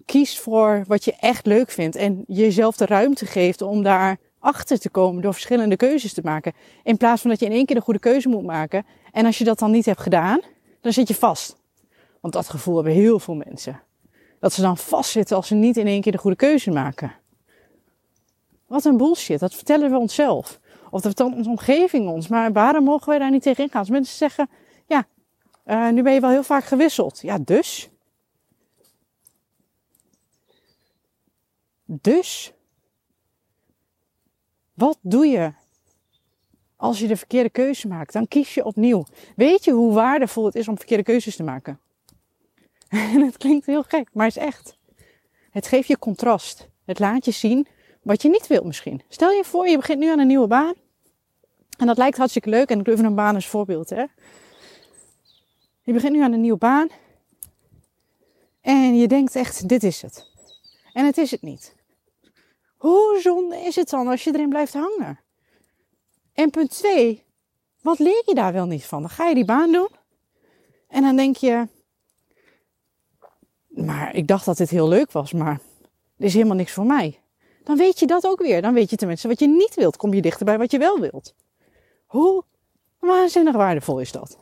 kiest 0.05 0.39
voor 0.39 0.83
wat 0.87 1.05
je 1.05 1.15
echt 1.19 1.45
leuk 1.45 1.71
vindt 1.71 1.95
en 1.95 2.23
jezelf 2.27 2.77
de 2.77 2.85
ruimte 2.85 3.25
geeft 3.25 3.61
om 3.61 3.83
daar 3.83 4.17
achter 4.39 4.79
te 4.79 4.89
komen 4.89 5.21
door 5.21 5.33
verschillende 5.33 5.75
keuzes 5.75 6.13
te 6.13 6.21
maken. 6.23 6.53
In 6.83 6.97
plaats 6.97 7.21
van 7.21 7.29
dat 7.29 7.39
je 7.39 7.45
in 7.45 7.51
één 7.51 7.65
keer 7.65 7.75
de 7.75 7.81
goede 7.81 7.99
keuze 7.99 8.29
moet 8.29 8.45
maken. 8.45 8.85
En 9.11 9.25
als 9.25 9.37
je 9.37 9.43
dat 9.43 9.59
dan 9.59 9.71
niet 9.71 9.85
hebt 9.85 10.01
gedaan, 10.01 10.39
dan 10.81 10.93
zit 10.93 11.07
je 11.07 11.15
vast. 11.15 11.57
Want 12.21 12.33
dat 12.33 12.49
gevoel 12.49 12.75
hebben 12.75 12.93
heel 12.93 13.19
veel 13.19 13.35
mensen. 13.35 13.81
Dat 14.39 14.53
ze 14.53 14.61
dan 14.61 14.77
vastzitten 14.77 15.35
als 15.35 15.47
ze 15.47 15.55
niet 15.55 15.77
in 15.77 15.87
één 15.87 16.01
keer 16.01 16.11
de 16.11 16.17
goede 16.17 16.35
keuze 16.35 16.71
maken. 16.71 17.15
Wat 18.67 18.85
een 18.85 18.97
bullshit. 18.97 19.39
Dat 19.39 19.55
vertellen 19.55 19.91
we 19.91 19.97
onszelf. 19.97 20.59
Of 20.83 21.01
dat 21.01 21.01
vertelt 21.01 21.33
onze 21.33 21.49
omgeving 21.49 22.07
ons. 22.07 22.27
Maar 22.27 22.51
waarom 22.51 22.83
mogen 22.83 23.09
wij 23.09 23.19
daar 23.19 23.31
niet 23.31 23.41
tegen 23.41 23.63
ingaan? 23.63 23.79
Als 23.79 23.89
mensen 23.89 24.17
zeggen, 24.17 24.49
ja, 24.85 25.07
uh, 25.65 25.89
nu 25.89 26.03
ben 26.03 26.13
je 26.13 26.19
wel 26.19 26.29
heel 26.29 26.43
vaak 26.43 26.63
gewisseld. 26.63 27.21
Ja, 27.21 27.37
dus. 27.37 27.89
Dus, 31.85 32.53
wat 34.73 34.97
doe 35.01 35.25
je 35.25 35.53
als 36.75 36.99
je 36.99 37.07
de 37.07 37.17
verkeerde 37.17 37.49
keuze 37.49 37.87
maakt? 37.87 38.13
Dan 38.13 38.27
kies 38.27 38.53
je 38.53 38.65
opnieuw. 38.65 39.05
Weet 39.35 39.63
je 39.63 39.71
hoe 39.71 39.93
waardevol 39.93 40.45
het 40.45 40.55
is 40.55 40.67
om 40.67 40.77
verkeerde 40.77 41.03
keuzes 41.03 41.35
te 41.35 41.43
maken? 41.43 41.79
En 42.87 43.21
het 43.21 43.37
klinkt 43.37 43.65
heel 43.65 43.83
gek, 43.83 44.09
maar 44.13 44.25
het 44.25 44.35
is 44.35 44.43
echt. 44.43 44.77
Het 45.51 45.67
geeft 45.67 45.87
je 45.87 45.99
contrast. 45.99 46.69
Het 46.85 46.99
laat 46.99 47.25
je 47.25 47.31
zien 47.31 47.67
wat 48.07 48.21
je 48.21 48.29
niet 48.29 48.47
wilt 48.47 48.65
misschien. 48.65 49.01
Stel 49.09 49.31
je 49.31 49.43
voor, 49.43 49.67
je 49.67 49.77
begint 49.77 49.99
nu 49.99 50.11
aan 50.11 50.19
een 50.19 50.27
nieuwe 50.27 50.47
baan. 50.47 50.73
En 51.77 51.87
dat 51.87 51.97
lijkt 51.97 52.17
hartstikke 52.17 52.49
leuk. 52.49 52.69
En 52.69 52.79
ik 52.79 52.85
doe 52.85 52.93
even 52.93 53.05
een 53.05 53.15
baan 53.15 53.35
als 53.35 53.47
voorbeeld. 53.47 53.89
Hè. 53.89 54.05
Je 55.81 55.93
begint 55.93 56.13
nu 56.13 56.21
aan 56.21 56.33
een 56.33 56.41
nieuwe 56.41 56.57
baan. 56.57 56.89
En 58.61 58.97
je 58.97 59.07
denkt 59.07 59.35
echt, 59.35 59.69
dit 59.69 59.83
is 59.83 60.01
het. 60.01 60.31
En 60.93 61.05
het 61.05 61.17
is 61.17 61.31
het 61.31 61.41
niet. 61.41 61.75
Hoe 62.77 63.19
zonde 63.21 63.55
is 63.55 63.75
het 63.75 63.89
dan 63.89 64.07
als 64.07 64.23
je 64.23 64.33
erin 64.33 64.49
blijft 64.49 64.73
hangen? 64.73 65.19
En 66.33 66.49
punt 66.49 66.69
2, 66.69 67.23
wat 67.81 67.99
leer 67.99 68.23
je 68.25 68.33
daar 68.33 68.53
wel 68.53 68.65
niet 68.65 68.85
van? 68.85 69.01
Dan 69.01 69.09
ga 69.09 69.27
je 69.27 69.35
die 69.35 69.45
baan 69.45 69.71
doen 69.71 69.89
en 70.87 71.01
dan 71.01 71.15
denk 71.15 71.35
je, 71.35 71.67
maar 73.67 74.15
ik 74.15 74.27
dacht 74.27 74.45
dat 74.45 74.57
dit 74.57 74.69
heel 74.69 74.87
leuk 74.87 75.11
was, 75.11 75.33
maar 75.33 75.59
dit 76.17 76.27
is 76.27 76.33
helemaal 76.33 76.55
niks 76.55 76.71
voor 76.71 76.85
mij. 76.85 77.19
Dan 77.67 77.77
weet 77.77 77.99
je 77.99 78.07
dat 78.07 78.25
ook 78.25 78.39
weer. 78.39 78.61
Dan 78.61 78.73
weet 78.73 78.89
je 78.89 78.95
tenminste 78.95 79.27
wat 79.27 79.39
je 79.39 79.47
niet 79.47 79.73
wilt. 79.75 79.97
Kom 79.97 80.13
je 80.13 80.21
dichter 80.21 80.45
bij 80.45 80.57
wat 80.57 80.71
je 80.71 80.77
wel 80.77 80.99
wilt. 80.99 81.35
Hoe 82.05 82.43
waanzinnig 82.99 83.55
waardevol 83.55 83.99
is 83.99 84.11
dat? 84.11 84.37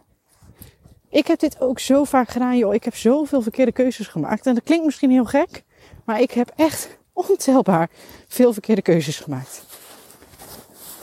Ik 1.09 1.27
heb 1.27 1.39
dit 1.39 1.59
ook 1.59 1.79
zo 1.79 2.03
vaak 2.03 2.29
gedaan, 2.29 2.57
joh. 2.57 2.73
Ik 2.73 2.83
heb 2.83 2.95
zoveel 2.95 3.41
verkeerde 3.41 3.71
keuzes 3.71 4.07
gemaakt. 4.07 4.45
En 4.45 4.53
dat 4.53 4.63
klinkt 4.63 4.85
misschien 4.85 5.11
heel 5.11 5.25
gek, 5.25 5.63
maar 6.03 6.21
ik 6.21 6.31
heb 6.31 6.51
echt 6.55 6.97
ontelbaar 7.13 7.89
veel 8.27 8.53
verkeerde 8.53 8.81
keuzes 8.81 9.19
gemaakt. 9.19 9.63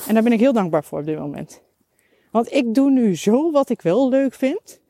En 0.06 0.14
daar 0.14 0.22
ben 0.22 0.32
ik 0.32 0.40
heel 0.40 0.52
dankbaar 0.52 0.84
voor 0.84 0.98
op 0.98 1.06
dit 1.06 1.18
moment. 1.18 1.60
Want 2.30 2.52
ik 2.52 2.74
doe 2.74 2.90
nu 2.90 3.16
zo 3.16 3.50
wat 3.50 3.68
ik 3.68 3.82
wel 3.82 4.08
leuk 4.08 4.34
vind. 4.34 4.80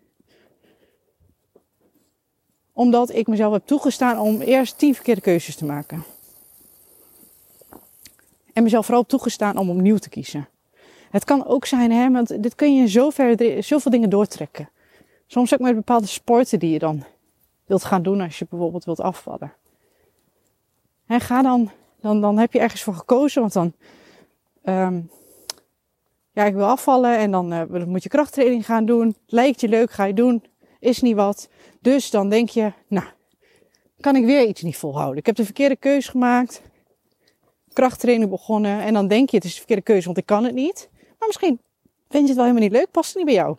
Omdat 2.72 3.14
ik 3.14 3.26
mezelf 3.26 3.52
heb 3.52 3.66
toegestaan 3.66 4.18
om 4.18 4.40
eerst 4.40 4.78
tien 4.78 4.94
verkeerde 4.94 5.20
keuzes 5.20 5.56
te 5.56 5.64
maken. 5.64 6.04
En 8.52 8.62
mezelf 8.62 8.86
vooral 8.86 9.06
toegestaan 9.06 9.56
om 9.56 9.70
opnieuw 9.70 9.98
te 9.98 10.08
kiezen. 10.08 10.48
Het 11.10 11.24
kan 11.24 11.46
ook 11.46 11.66
zijn, 11.66 11.90
hè, 11.90 12.10
want 12.10 12.42
dit 12.42 12.54
kun 12.54 12.74
je 12.74 12.80
in 12.80 12.88
zover, 12.88 13.62
zoveel 13.64 13.90
dingen 13.90 14.10
doortrekken. 14.10 14.68
Soms 15.26 15.54
ook 15.54 15.60
met 15.60 15.74
bepaalde 15.74 16.06
sporten 16.06 16.58
die 16.58 16.70
je 16.70 16.78
dan 16.78 17.04
wilt 17.66 17.84
gaan 17.84 18.02
doen 18.02 18.20
als 18.20 18.38
je 18.38 18.46
bijvoorbeeld 18.50 18.84
wilt 18.84 19.00
afvallen. 19.00 19.52
En 21.06 21.20
ga 21.20 21.42
dan, 21.42 21.70
dan, 22.00 22.20
dan 22.20 22.38
heb 22.38 22.52
je 22.52 22.58
ergens 22.58 22.82
voor 22.82 22.94
gekozen, 22.94 23.40
want 23.40 23.52
dan, 23.52 23.72
um, 24.64 25.10
ja, 26.32 26.44
ik 26.44 26.54
wil 26.54 26.66
afvallen 26.66 27.18
en 27.18 27.30
dan 27.30 27.52
uh, 27.52 27.84
moet 27.84 28.02
je 28.02 28.08
krachttraining 28.08 28.64
gaan 28.64 28.86
doen. 28.86 29.16
Lijkt 29.26 29.60
je 29.60 29.68
leuk, 29.68 29.90
ga 29.90 30.04
je 30.04 30.14
doen. 30.14 30.44
Is 30.78 31.00
niet 31.00 31.16
wat. 31.16 31.48
Dus 31.80 32.10
dan 32.10 32.28
denk 32.28 32.48
je, 32.48 32.72
nou, 32.88 33.06
kan 34.00 34.16
ik 34.16 34.24
weer 34.24 34.46
iets 34.46 34.62
niet 34.62 34.76
volhouden. 34.76 35.18
Ik 35.18 35.26
heb 35.26 35.36
de 35.36 35.44
verkeerde 35.44 35.76
keuze 35.76 36.10
gemaakt. 36.10 36.62
Krachttraining 37.72 38.30
begonnen. 38.30 38.80
En 38.80 38.94
dan 38.94 39.08
denk 39.08 39.30
je, 39.30 39.36
het 39.36 39.44
is 39.44 39.50
de 39.52 39.58
verkeerde 39.58 39.82
keuze, 39.82 40.04
want 40.04 40.18
ik 40.18 40.26
kan 40.26 40.44
het 40.44 40.54
niet. 40.54 40.88
Maar 41.18 41.28
misschien 41.28 41.60
vind 42.08 42.22
je 42.22 42.28
het 42.28 42.36
wel 42.36 42.44
helemaal 42.44 42.68
niet 42.68 42.78
leuk, 42.78 42.90
past 42.90 43.08
het 43.08 43.16
niet 43.16 43.26
bij 43.26 43.34
jou. 43.34 43.56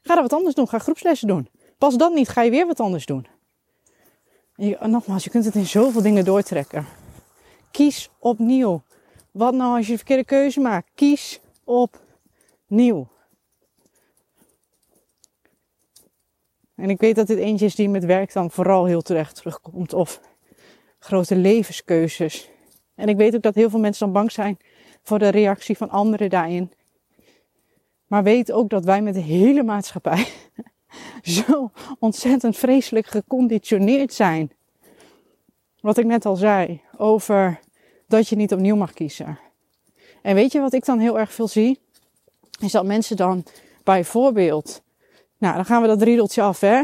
Ga 0.00 0.14
dan 0.14 0.22
wat 0.22 0.32
anders 0.32 0.54
doen, 0.54 0.68
ga 0.68 0.78
groepslessen 0.78 1.28
doen. 1.28 1.48
Pas 1.78 1.96
dat 1.96 2.12
niet, 2.12 2.28
ga 2.28 2.42
je 2.42 2.50
weer 2.50 2.66
wat 2.66 2.80
anders 2.80 3.06
doen. 3.06 3.26
Je, 4.56 4.78
nogmaals, 4.86 5.24
je 5.24 5.30
kunt 5.30 5.44
het 5.44 5.54
in 5.54 5.66
zoveel 5.66 6.02
dingen 6.02 6.24
doortrekken. 6.24 6.86
Kies 7.70 8.10
opnieuw. 8.18 8.82
Wat 9.30 9.54
nou 9.54 9.76
als 9.76 9.86
je 9.86 9.92
de 9.92 9.98
verkeerde 9.98 10.24
keuze 10.24 10.60
maakt? 10.60 10.90
Kies 10.94 11.40
opnieuw. 11.64 13.08
En 16.74 16.90
ik 16.90 17.00
weet 17.00 17.16
dat 17.16 17.26
dit 17.26 17.38
eentje 17.38 17.66
is 17.66 17.74
die 17.74 17.88
met 17.88 18.04
werk 18.04 18.32
dan 18.32 18.50
vooral 18.50 18.84
heel 18.84 19.02
terecht 19.02 19.36
terugkomt. 19.36 19.92
Of 19.92 20.20
grote 20.98 21.36
levenskeuzes. 21.36 22.50
En 22.94 23.08
ik 23.08 23.16
weet 23.16 23.34
ook 23.34 23.42
dat 23.42 23.54
heel 23.54 23.70
veel 23.70 23.78
mensen 23.78 24.04
dan 24.04 24.14
bang 24.14 24.32
zijn 24.32 24.58
voor 25.02 25.18
de 25.18 25.28
reactie 25.28 25.76
van 25.76 25.90
anderen 25.90 26.30
daarin. 26.30 26.72
Maar 28.06 28.22
weet 28.22 28.52
ook 28.52 28.70
dat 28.70 28.84
wij 28.84 29.02
met 29.02 29.14
de 29.14 29.20
hele 29.20 29.62
maatschappij 29.62 30.26
zo 31.22 31.70
ontzettend 31.98 32.56
vreselijk 32.56 33.06
geconditioneerd 33.06 34.12
zijn. 34.12 34.52
Wat 35.80 35.98
ik 35.98 36.04
net 36.04 36.26
al 36.26 36.36
zei 36.36 36.80
over 36.96 37.60
dat 38.08 38.28
je 38.28 38.36
niet 38.36 38.52
opnieuw 38.52 38.76
mag 38.76 38.92
kiezen. 38.92 39.38
En 40.22 40.34
weet 40.34 40.52
je 40.52 40.60
wat 40.60 40.72
ik 40.72 40.84
dan 40.84 40.98
heel 40.98 41.18
erg 41.18 41.32
veel 41.32 41.48
zie? 41.48 41.80
Is 42.60 42.72
dat 42.72 42.84
mensen 42.84 43.16
dan 43.16 43.44
bijvoorbeeld, 43.82 44.82
nou 45.38 45.54
dan 45.54 45.64
gaan 45.64 45.82
we 45.82 45.88
dat 45.88 46.02
riedeltje 46.02 46.42
af 46.42 46.60
hè. 46.60 46.82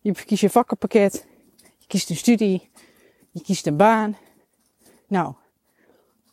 Je 0.00 0.12
kiest 0.12 0.40
je 0.40 0.50
vakkenpakket, 0.50 1.26
je 1.78 1.86
kiest 1.86 2.10
een 2.10 2.16
studie, 2.16 2.70
je 3.30 3.42
kiest 3.42 3.66
een 3.66 3.76
baan. 3.76 4.16
Nou, 5.12 5.34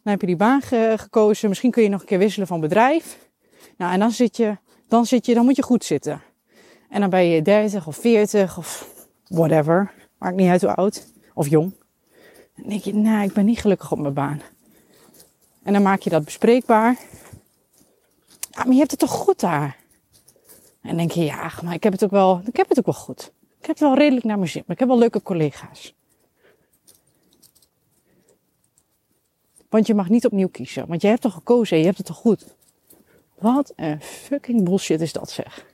dan 0.04 0.12
heb 0.12 0.22
je 0.22 0.28
die 0.28 0.36
baan 0.36 0.62
gekozen. 0.96 1.50
Misschien 1.50 1.72
kun 1.72 1.84
je 1.84 1.90
nog 1.90 2.02
een 2.02 2.08
keer 2.08 2.18
wisselen 2.18 2.48
van 2.48 2.60
bedrijf. 2.60 3.30
Nou, 3.78 3.94
en 3.94 4.00
dan 4.00 4.12
zit 4.12 4.38
je, 4.38 4.58
dan 4.88 5.06
zit 5.06 5.26
je, 5.26 5.34
dan 5.34 5.46
moet 5.46 5.56
je 5.56 5.64
goed 5.64 5.84
zitten. 5.84 6.22
En 6.90 7.02
dan 7.02 7.10
ben 7.10 7.26
je 7.26 7.42
30 7.42 7.88
of 7.88 7.96
40 7.96 8.58
of 8.58 8.96
whatever. 9.28 9.92
Maakt 10.18 10.36
niet 10.36 10.50
uit 10.50 10.62
hoe 10.62 10.76
oud 10.76 11.08
of 11.34 11.48
jong. 11.48 11.74
Dan 12.56 12.70
denk 12.70 12.82
je, 12.82 12.94
nou, 12.94 13.24
ik 13.24 13.34
ben 13.34 13.46
niet 13.46 13.60
gelukkig 13.60 13.92
op 13.92 14.00
mijn 14.00 14.14
baan. 14.14 14.42
En 15.64 15.74
dan 15.74 15.82
maak 15.82 16.02
je 16.02 16.10
dat 16.10 16.26
bespreekbaar. 16.26 16.98
Ja, 18.52 18.64
maar 18.64 18.74
je 18.74 18.80
hebt 18.80 18.92
het 18.92 19.00
toch 19.00 19.12
goed 19.12 19.40
daar? 19.40 19.78
En 20.82 20.88
dan 20.90 20.98
denk 20.98 21.12
je, 21.12 21.24
ja, 21.24 21.52
maar 21.64 21.74
ik 21.74 21.84
heb 21.84 21.94
het 21.94 22.04
ook 22.04 22.12
wel, 22.12 22.42
ik 22.46 22.58
heb 22.58 22.70
het 22.70 22.80
ook 22.80 22.86
wel 22.86 22.96
goed. 22.96 23.32
Ik 23.60 23.66
heb 23.66 23.80
het 23.80 23.80
wel 23.80 23.98
redelijk 23.98 24.26
naar 24.26 24.38
mijn 24.38 24.50
zin, 24.50 24.64
maar 24.66 24.76
ik 24.76 24.80
heb 24.80 24.90
wel 24.90 24.98
leuke 24.98 25.22
collega's. 25.22 25.98
Want 29.70 29.88
je 29.88 29.94
mag 29.94 30.10
niet 30.10 30.26
opnieuw 30.26 30.48
kiezen. 30.48 30.88
Want 30.88 31.02
je 31.02 31.08
hebt 31.08 31.22
toch 31.22 31.34
gekozen 31.34 31.74
en 31.74 31.80
je 31.80 31.86
hebt 31.86 31.98
het 31.98 32.08
toch 32.08 32.18
goed. 32.18 32.56
Wat 33.40 33.74
een 33.76 34.02
fucking 34.02 34.64
bullshit 34.64 35.02
is 35.02 35.14
dat 35.14 35.32
zeg. 35.32 35.66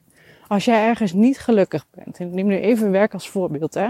Als 0.48 0.66
jij 0.66 0.88
ergens 0.88 1.14
niet 1.14 1.40
gelukkig 1.40 1.86
bent, 1.90 2.18
en 2.18 2.28
ik 2.28 2.34
neem 2.34 2.48
nu 2.48 2.60
even 2.60 2.92
werk 2.92 3.14
als 3.14 3.30
voorbeeld 3.30 3.74
hè. 3.74 3.88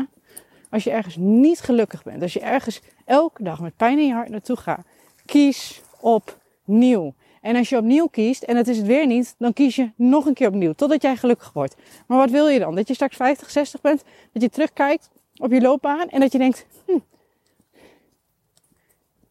Als 0.69 0.83
je 0.83 0.91
ergens 0.91 1.15
niet 1.15 1.59
gelukkig 1.59 2.03
bent, 2.03 2.21
als 2.21 2.33
je 2.33 2.39
ergens 2.39 2.81
elke 3.05 3.43
dag 3.43 3.59
met 3.59 3.75
pijn 3.75 3.99
in 3.99 4.07
je 4.07 4.13
hart 4.13 4.29
naartoe 4.29 4.55
gaat, 4.57 4.85
kies 5.25 5.81
opnieuw. 5.99 7.13
En 7.41 7.55
als 7.55 7.69
je 7.69 7.77
opnieuw 7.77 8.07
kiest 8.07 8.43
en 8.43 8.57
het 8.57 8.67
is 8.67 8.77
het 8.77 8.85
weer 8.85 9.07
niet, 9.07 9.35
dan 9.37 9.53
kies 9.53 9.75
je 9.75 9.91
nog 9.95 10.25
een 10.25 10.33
keer 10.33 10.47
opnieuw, 10.47 10.73
totdat 10.73 11.01
jij 11.01 11.15
gelukkig 11.15 11.53
wordt. 11.53 11.75
Maar 12.07 12.17
wat 12.17 12.29
wil 12.29 12.47
je 12.47 12.59
dan? 12.59 12.75
Dat 12.75 12.87
je 12.87 12.93
straks 12.93 13.15
50, 13.15 13.49
60 13.49 13.81
bent, 13.81 14.03
dat 14.31 14.41
je 14.41 14.49
terugkijkt 14.49 15.09
op 15.37 15.51
je 15.51 15.61
loopbaan 15.61 16.09
en 16.09 16.19
dat 16.19 16.31
je 16.31 16.37
denkt, 16.37 16.65
hm, 16.85 16.99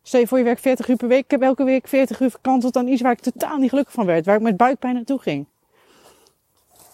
Stel 0.06 0.20
je 0.20 0.26
voor 0.26 0.38
je 0.38 0.44
werkt 0.44 0.60
40 0.60 0.88
uur 0.88 0.96
per 0.96 1.08
week. 1.08 1.24
Ik 1.24 1.30
heb 1.30 1.42
elke 1.42 1.64
week 1.64 1.88
40 1.88 2.20
uur 2.20 2.30
verkanteld 2.30 2.76
aan 2.76 2.88
iets 2.88 3.02
waar 3.02 3.12
ik 3.12 3.20
totaal 3.20 3.56
niet 3.56 3.68
gelukkig 3.68 3.94
van 3.94 4.06
werd. 4.06 4.26
Waar 4.26 4.36
ik 4.36 4.42
met 4.42 4.56
buikpijn 4.56 4.94
naartoe 4.94 5.18
ging. 5.18 5.46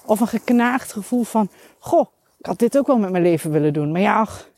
Of 0.04 0.20
een 0.20 0.26
geknaagd 0.26 0.92
gevoel 0.92 1.22
van, 1.22 1.48
goh, 1.78 2.06
ik 2.38 2.46
had 2.46 2.58
dit 2.58 2.78
ook 2.78 2.86
wel 2.86 2.98
met 2.98 3.10
mijn 3.10 3.22
leven 3.22 3.50
willen 3.50 3.72
doen. 3.72 3.92
Maar 3.92 4.00
ja, 4.00 4.20
ach, 4.20 4.50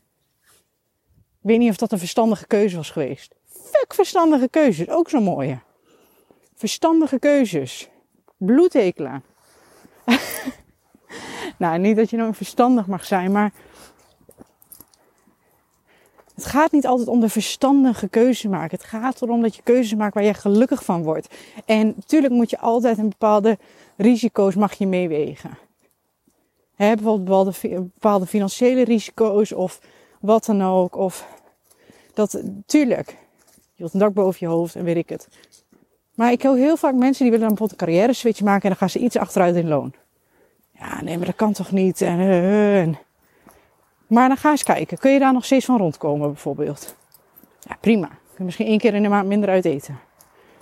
ik 1.41 1.49
weet 1.49 1.59
niet 1.59 1.69
of 1.69 1.77
dat 1.77 1.91
een 1.91 1.99
verstandige 1.99 2.47
keuze 2.47 2.75
was 2.75 2.89
geweest. 2.89 3.35
Fuck 3.47 3.93
verstandige 3.93 4.49
keuzes, 4.49 4.89
ook 4.89 5.09
zo'n 5.09 5.23
mooie. 5.23 5.59
Verstandige 6.55 7.19
keuzes. 7.19 7.89
Bloedhekelen. 8.37 9.23
nou, 11.57 11.79
niet 11.79 11.95
dat 11.95 12.09
je 12.09 12.17
nou 12.17 12.33
verstandig 12.33 12.87
mag 12.87 13.05
zijn, 13.05 13.31
maar 13.31 13.51
het 16.43 16.51
gaat 16.51 16.71
niet 16.71 16.87
altijd 16.87 17.07
om 17.07 17.19
de 17.19 17.29
verstandige 17.29 18.07
keuze 18.07 18.49
maken. 18.49 18.77
Het 18.77 18.87
gaat 18.87 19.21
erom 19.21 19.41
dat 19.41 19.55
je 19.55 19.61
keuzes 19.61 19.95
maakt 19.95 20.13
waar 20.13 20.23
je 20.23 20.33
gelukkig 20.33 20.83
van 20.83 21.03
wordt. 21.03 21.35
En 21.65 21.93
natuurlijk 21.95 22.33
moet 22.33 22.49
je 22.49 22.59
altijd 22.59 22.97
een 22.97 23.09
bepaalde 23.09 23.57
risico's 23.97 24.55
mag 24.55 24.73
je 24.73 24.87
meewegen. 24.87 25.57
Bijvoorbeeld 26.75 27.61
bepaalde, 27.61 28.25
financiële 28.25 28.83
risico's 28.83 29.51
of 29.51 29.79
wat 30.19 30.45
dan 30.45 30.63
ook. 30.63 30.95
Of 30.95 31.27
dat, 32.13 32.41
tuurlijk, 32.65 33.09
je 33.49 33.75
wilt 33.75 33.93
een 33.93 33.99
dak 33.99 34.13
boven 34.13 34.37
je 34.39 34.53
hoofd 34.53 34.75
en 34.75 34.83
weet 34.83 34.97
ik 34.97 35.09
het. 35.09 35.27
Maar 36.13 36.31
ik 36.31 36.43
hoor 36.43 36.55
heel 36.55 36.77
vaak 36.77 36.93
mensen 36.93 37.23
die 37.23 37.31
willen 37.31 37.47
dan 37.47 37.55
bijvoorbeeld 37.55 37.81
een 37.81 37.87
carrière 37.87 38.13
switch 38.13 38.41
maken 38.41 38.61
en 38.61 38.69
dan 38.69 38.77
gaan 38.77 38.89
ze 38.89 38.99
iets 38.99 39.17
achteruit 39.17 39.55
in 39.55 39.67
loon. 39.67 39.93
Ja, 40.71 41.01
nee, 41.03 41.17
maar 41.17 41.25
dat 41.25 41.35
kan 41.35 41.53
toch 41.53 41.71
niet? 41.71 42.01
En, 42.01 42.19
en 42.19 42.97
maar 44.13 44.27
dan 44.27 44.37
ga 44.37 44.49
eens 44.49 44.63
kijken. 44.63 44.97
Kun 44.97 45.11
je 45.11 45.19
daar 45.19 45.33
nog 45.33 45.45
steeds 45.45 45.65
van 45.65 45.77
rondkomen 45.77 46.27
bijvoorbeeld? 46.27 46.95
Ja, 47.59 47.77
prima. 47.79 48.07
Kun 48.07 48.37
je 48.37 48.43
misschien 48.43 48.65
één 48.65 48.77
keer 48.77 48.93
in 48.93 49.03
de 49.03 49.09
maand 49.09 49.27
minder 49.27 49.49
uit 49.49 49.65
eten. 49.65 49.99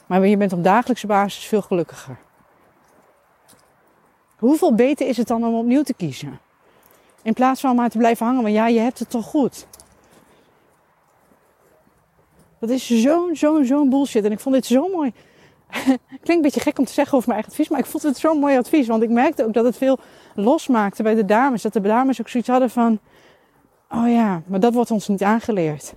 Maar 0.05 0.27
je 0.27 0.37
bent 0.37 0.53
op 0.53 0.63
dagelijkse 0.63 1.07
basis 1.07 1.45
veel 1.45 1.61
gelukkiger. 1.61 2.17
Hoeveel 4.37 4.75
beter 4.75 5.07
is 5.07 5.17
het 5.17 5.27
dan 5.27 5.45
om 5.45 5.55
opnieuw 5.55 5.83
te 5.83 5.93
kiezen? 5.93 6.39
In 7.21 7.33
plaats 7.33 7.61
van 7.61 7.75
maar 7.75 7.89
te 7.89 7.97
blijven 7.97 8.25
hangen, 8.25 8.41
want 8.41 8.53
ja, 8.53 8.67
je 8.67 8.79
hebt 8.79 8.99
het 8.99 9.09
toch 9.09 9.25
goed. 9.25 9.67
Dat 12.59 12.69
is 12.69 13.01
zo'n, 13.01 13.35
zo'n, 13.35 13.65
zo'n 13.65 13.89
bullshit. 13.89 14.25
En 14.25 14.31
ik 14.31 14.39
vond 14.39 14.55
dit 14.55 14.65
zo 14.65 14.87
mooi. 14.87 15.13
Klinkt 16.07 16.29
een 16.29 16.41
beetje 16.41 16.59
gek 16.59 16.79
om 16.79 16.85
te 16.85 16.93
zeggen 16.93 17.17
over 17.17 17.29
mijn 17.29 17.39
eigen 17.39 17.51
advies, 17.51 17.69
maar 17.69 17.85
ik 17.85 17.91
vond 17.91 18.03
het 18.03 18.17
zo'n 18.17 18.39
mooi 18.39 18.57
advies. 18.57 18.87
Want 18.87 19.03
ik 19.03 19.09
merkte 19.09 19.45
ook 19.45 19.53
dat 19.53 19.65
het 19.65 19.77
veel 19.77 19.99
losmaakte 20.35 21.03
bij 21.03 21.15
de 21.15 21.25
dames. 21.25 21.61
Dat 21.61 21.73
de 21.73 21.81
dames 21.81 22.21
ook 22.21 22.29
zoiets 22.29 22.49
hadden 22.49 22.69
van, 22.69 22.99
Oh 23.93 24.09
ja, 24.09 24.41
maar 24.47 24.59
dat 24.59 24.73
wordt 24.73 24.91
ons 24.91 25.07
niet 25.07 25.23
aangeleerd. 25.23 25.93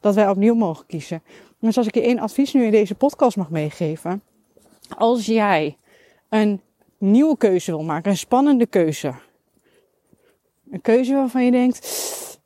Dat 0.00 0.14
wij 0.14 0.28
opnieuw 0.28 0.54
mogen 0.54 0.86
kiezen. 0.86 1.22
Dus 1.58 1.76
als 1.76 1.86
ik 1.86 1.94
je 1.94 2.02
één 2.02 2.18
advies 2.18 2.52
nu 2.52 2.64
in 2.64 2.70
deze 2.70 2.94
podcast 2.94 3.36
mag 3.36 3.50
meegeven. 3.50 4.22
Als 4.96 5.26
jij 5.26 5.76
een 6.28 6.60
nieuwe 6.98 7.36
keuze 7.36 7.70
wil 7.70 7.82
maken, 7.82 8.10
een 8.10 8.16
spannende 8.16 8.66
keuze. 8.66 9.14
Een 10.70 10.80
keuze 10.80 11.14
waarvan 11.14 11.44
je 11.44 11.50
denkt, 11.50 12.40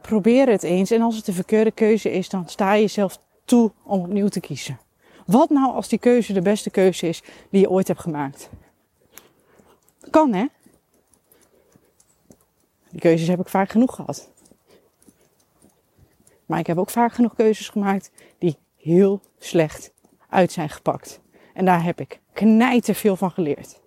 probeer 0.00 0.48
het 0.48 0.62
eens. 0.62 0.90
En 0.90 1.02
als 1.02 1.16
het 1.16 1.28
een 1.28 1.34
verkeerde 1.34 1.70
keuze 1.70 2.12
is, 2.12 2.28
dan 2.28 2.48
sta 2.48 2.72
je 2.72 2.80
jezelf 2.80 3.18
toe 3.44 3.72
om 3.82 4.00
opnieuw 4.00 4.28
te 4.28 4.40
kiezen. 4.40 4.80
Wat 5.26 5.50
nou 5.50 5.74
als 5.74 5.88
die 5.88 5.98
keuze 5.98 6.32
de 6.32 6.42
beste 6.42 6.70
keuze 6.70 7.08
is 7.08 7.22
die 7.50 7.60
je 7.60 7.70
ooit 7.70 7.88
hebt 7.88 8.00
gemaakt? 8.00 8.50
Kan 10.10 10.32
hè? 10.32 10.46
Die 12.92 13.00
keuzes 13.00 13.28
heb 13.28 13.40
ik 13.40 13.48
vaak 13.48 13.70
genoeg 13.70 13.94
gehad. 13.94 14.30
Maar 16.46 16.58
ik 16.58 16.66
heb 16.66 16.78
ook 16.78 16.90
vaak 16.90 17.12
genoeg 17.12 17.34
keuzes 17.34 17.68
gemaakt 17.68 18.10
die 18.38 18.56
heel 18.76 19.20
slecht 19.38 19.92
uit 20.28 20.52
zijn 20.52 20.68
gepakt. 20.68 21.20
En 21.54 21.64
daar 21.64 21.84
heb 21.84 22.00
ik 22.00 22.20
knijter 22.32 22.94
veel 22.94 23.16
van 23.16 23.30
geleerd. 23.30 23.80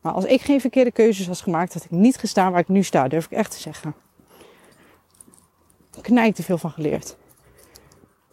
Maar 0.00 0.12
als 0.12 0.24
ik 0.24 0.40
geen 0.40 0.60
verkeerde 0.60 0.92
keuzes 0.92 1.26
had 1.26 1.40
gemaakt, 1.40 1.74
had 1.74 1.84
ik 1.84 1.90
niet 1.90 2.16
gestaan 2.16 2.52
waar 2.52 2.60
ik 2.60 2.68
nu 2.68 2.82
sta, 2.82 3.08
durf 3.08 3.24
ik 3.24 3.30
echt 3.30 3.50
te 3.50 3.58
zeggen. 3.58 3.94
Knijter 6.00 6.44
veel 6.44 6.58
van 6.58 6.70
geleerd. 6.70 7.16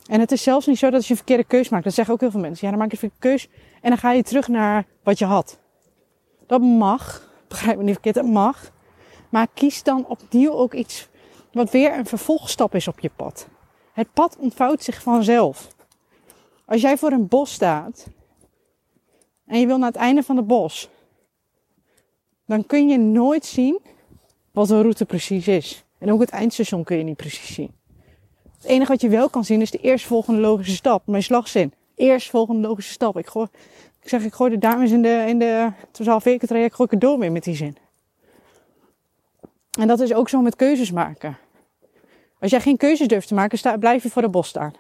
En 0.05 0.19
het 0.19 0.31
is 0.31 0.43
zelfs 0.43 0.65
niet 0.65 0.77
zo 0.77 0.85
dat 0.85 0.95
als 0.95 1.05
je 1.05 1.11
een 1.11 1.17
verkeerde 1.17 1.43
keuze 1.43 1.69
maakt, 1.71 1.83
dat 1.83 1.93
zeggen 1.93 2.13
ook 2.13 2.19
heel 2.19 2.31
veel 2.31 2.39
mensen. 2.39 2.65
Ja, 2.65 2.69
dan 2.69 2.79
maak 2.79 2.91
je 2.91 3.03
een 3.03 3.09
verkeerde 3.09 3.37
keuze 3.37 3.47
en 3.81 3.89
dan 3.89 3.97
ga 3.97 4.11
je 4.11 4.23
terug 4.23 4.47
naar 4.47 4.85
wat 5.03 5.19
je 5.19 5.25
had. 5.25 5.59
Dat 6.45 6.61
mag, 6.61 7.27
Begrijp 7.47 7.77
me 7.77 7.83
niet 7.83 7.93
verkeerd, 7.93 8.15
het 8.15 8.25
mag. 8.25 8.71
Maar 9.37 9.47
kies 9.53 9.83
dan 9.83 10.05
opnieuw 10.07 10.51
ook 10.51 10.73
iets 10.73 11.07
wat 11.51 11.71
weer 11.71 11.97
een 11.97 12.05
vervolgstap 12.05 12.75
is 12.75 12.87
op 12.87 12.99
je 12.99 13.09
pad. 13.15 13.47
Het 13.93 14.13
pad 14.13 14.37
ontvouwt 14.37 14.83
zich 14.83 15.01
vanzelf. 15.01 15.67
Als 16.65 16.81
jij 16.81 16.97
voor 16.97 17.11
een 17.11 17.27
bos 17.27 17.53
staat 17.53 18.07
en 19.45 19.59
je 19.59 19.65
wil 19.67 19.77
naar 19.77 19.87
het 19.87 19.97
einde 19.97 20.23
van 20.23 20.37
het 20.37 20.47
bos, 20.47 20.89
dan 22.45 22.65
kun 22.65 22.89
je 22.89 22.97
nooit 22.97 23.45
zien 23.45 23.79
wat 24.51 24.67
de 24.67 24.81
route 24.81 25.05
precies 25.05 25.47
is. 25.47 25.83
En 25.97 26.11
ook 26.11 26.19
het 26.19 26.29
eindstation 26.29 26.83
kun 26.83 26.97
je 26.97 27.03
niet 27.03 27.17
precies 27.17 27.53
zien. 27.53 27.71
Het 28.55 28.65
enige 28.65 28.91
wat 28.91 29.01
je 29.01 29.09
wel 29.09 29.29
kan 29.29 29.45
zien 29.45 29.61
is 29.61 29.71
de 29.71 29.77
eerstvolgende 29.77 30.41
logische 30.41 30.75
stap. 30.75 31.07
Mijn 31.07 31.23
slagzin. 31.23 31.73
Eerstvolgende 31.95 32.67
logische 32.67 32.91
stap. 32.91 33.17
Ik, 33.17 33.27
gooi, 33.27 33.47
ik 34.01 34.09
zeg, 34.09 34.23
ik 34.23 34.33
gooi 34.33 34.51
de 34.51 34.57
dames 34.57 34.91
in 34.91 35.01
de, 35.01 35.25
in 35.27 35.39
de, 35.39 35.71
het 35.87 35.97
was 35.97 36.07
half 36.07 36.23
weken 36.23 36.47
traject, 36.47 36.75
gooi 36.75 36.89
ik 36.91 36.93
er 36.93 37.07
door 37.07 37.17
mee 37.17 37.29
met 37.29 37.43
die 37.43 37.55
zin. 37.55 37.77
En 39.77 39.87
dat 39.87 39.99
is 39.99 40.13
ook 40.13 40.29
zo 40.29 40.41
met 40.41 40.55
keuzes 40.55 40.91
maken. 40.91 41.37
Als 42.39 42.51
jij 42.51 42.61
geen 42.61 42.77
keuzes 42.77 43.07
durft 43.07 43.27
te 43.27 43.33
maken, 43.33 43.79
blijf 43.79 44.03
je 44.03 44.09
voor 44.09 44.21
de 44.21 44.29
bos 44.29 44.47
staan. 44.47 44.73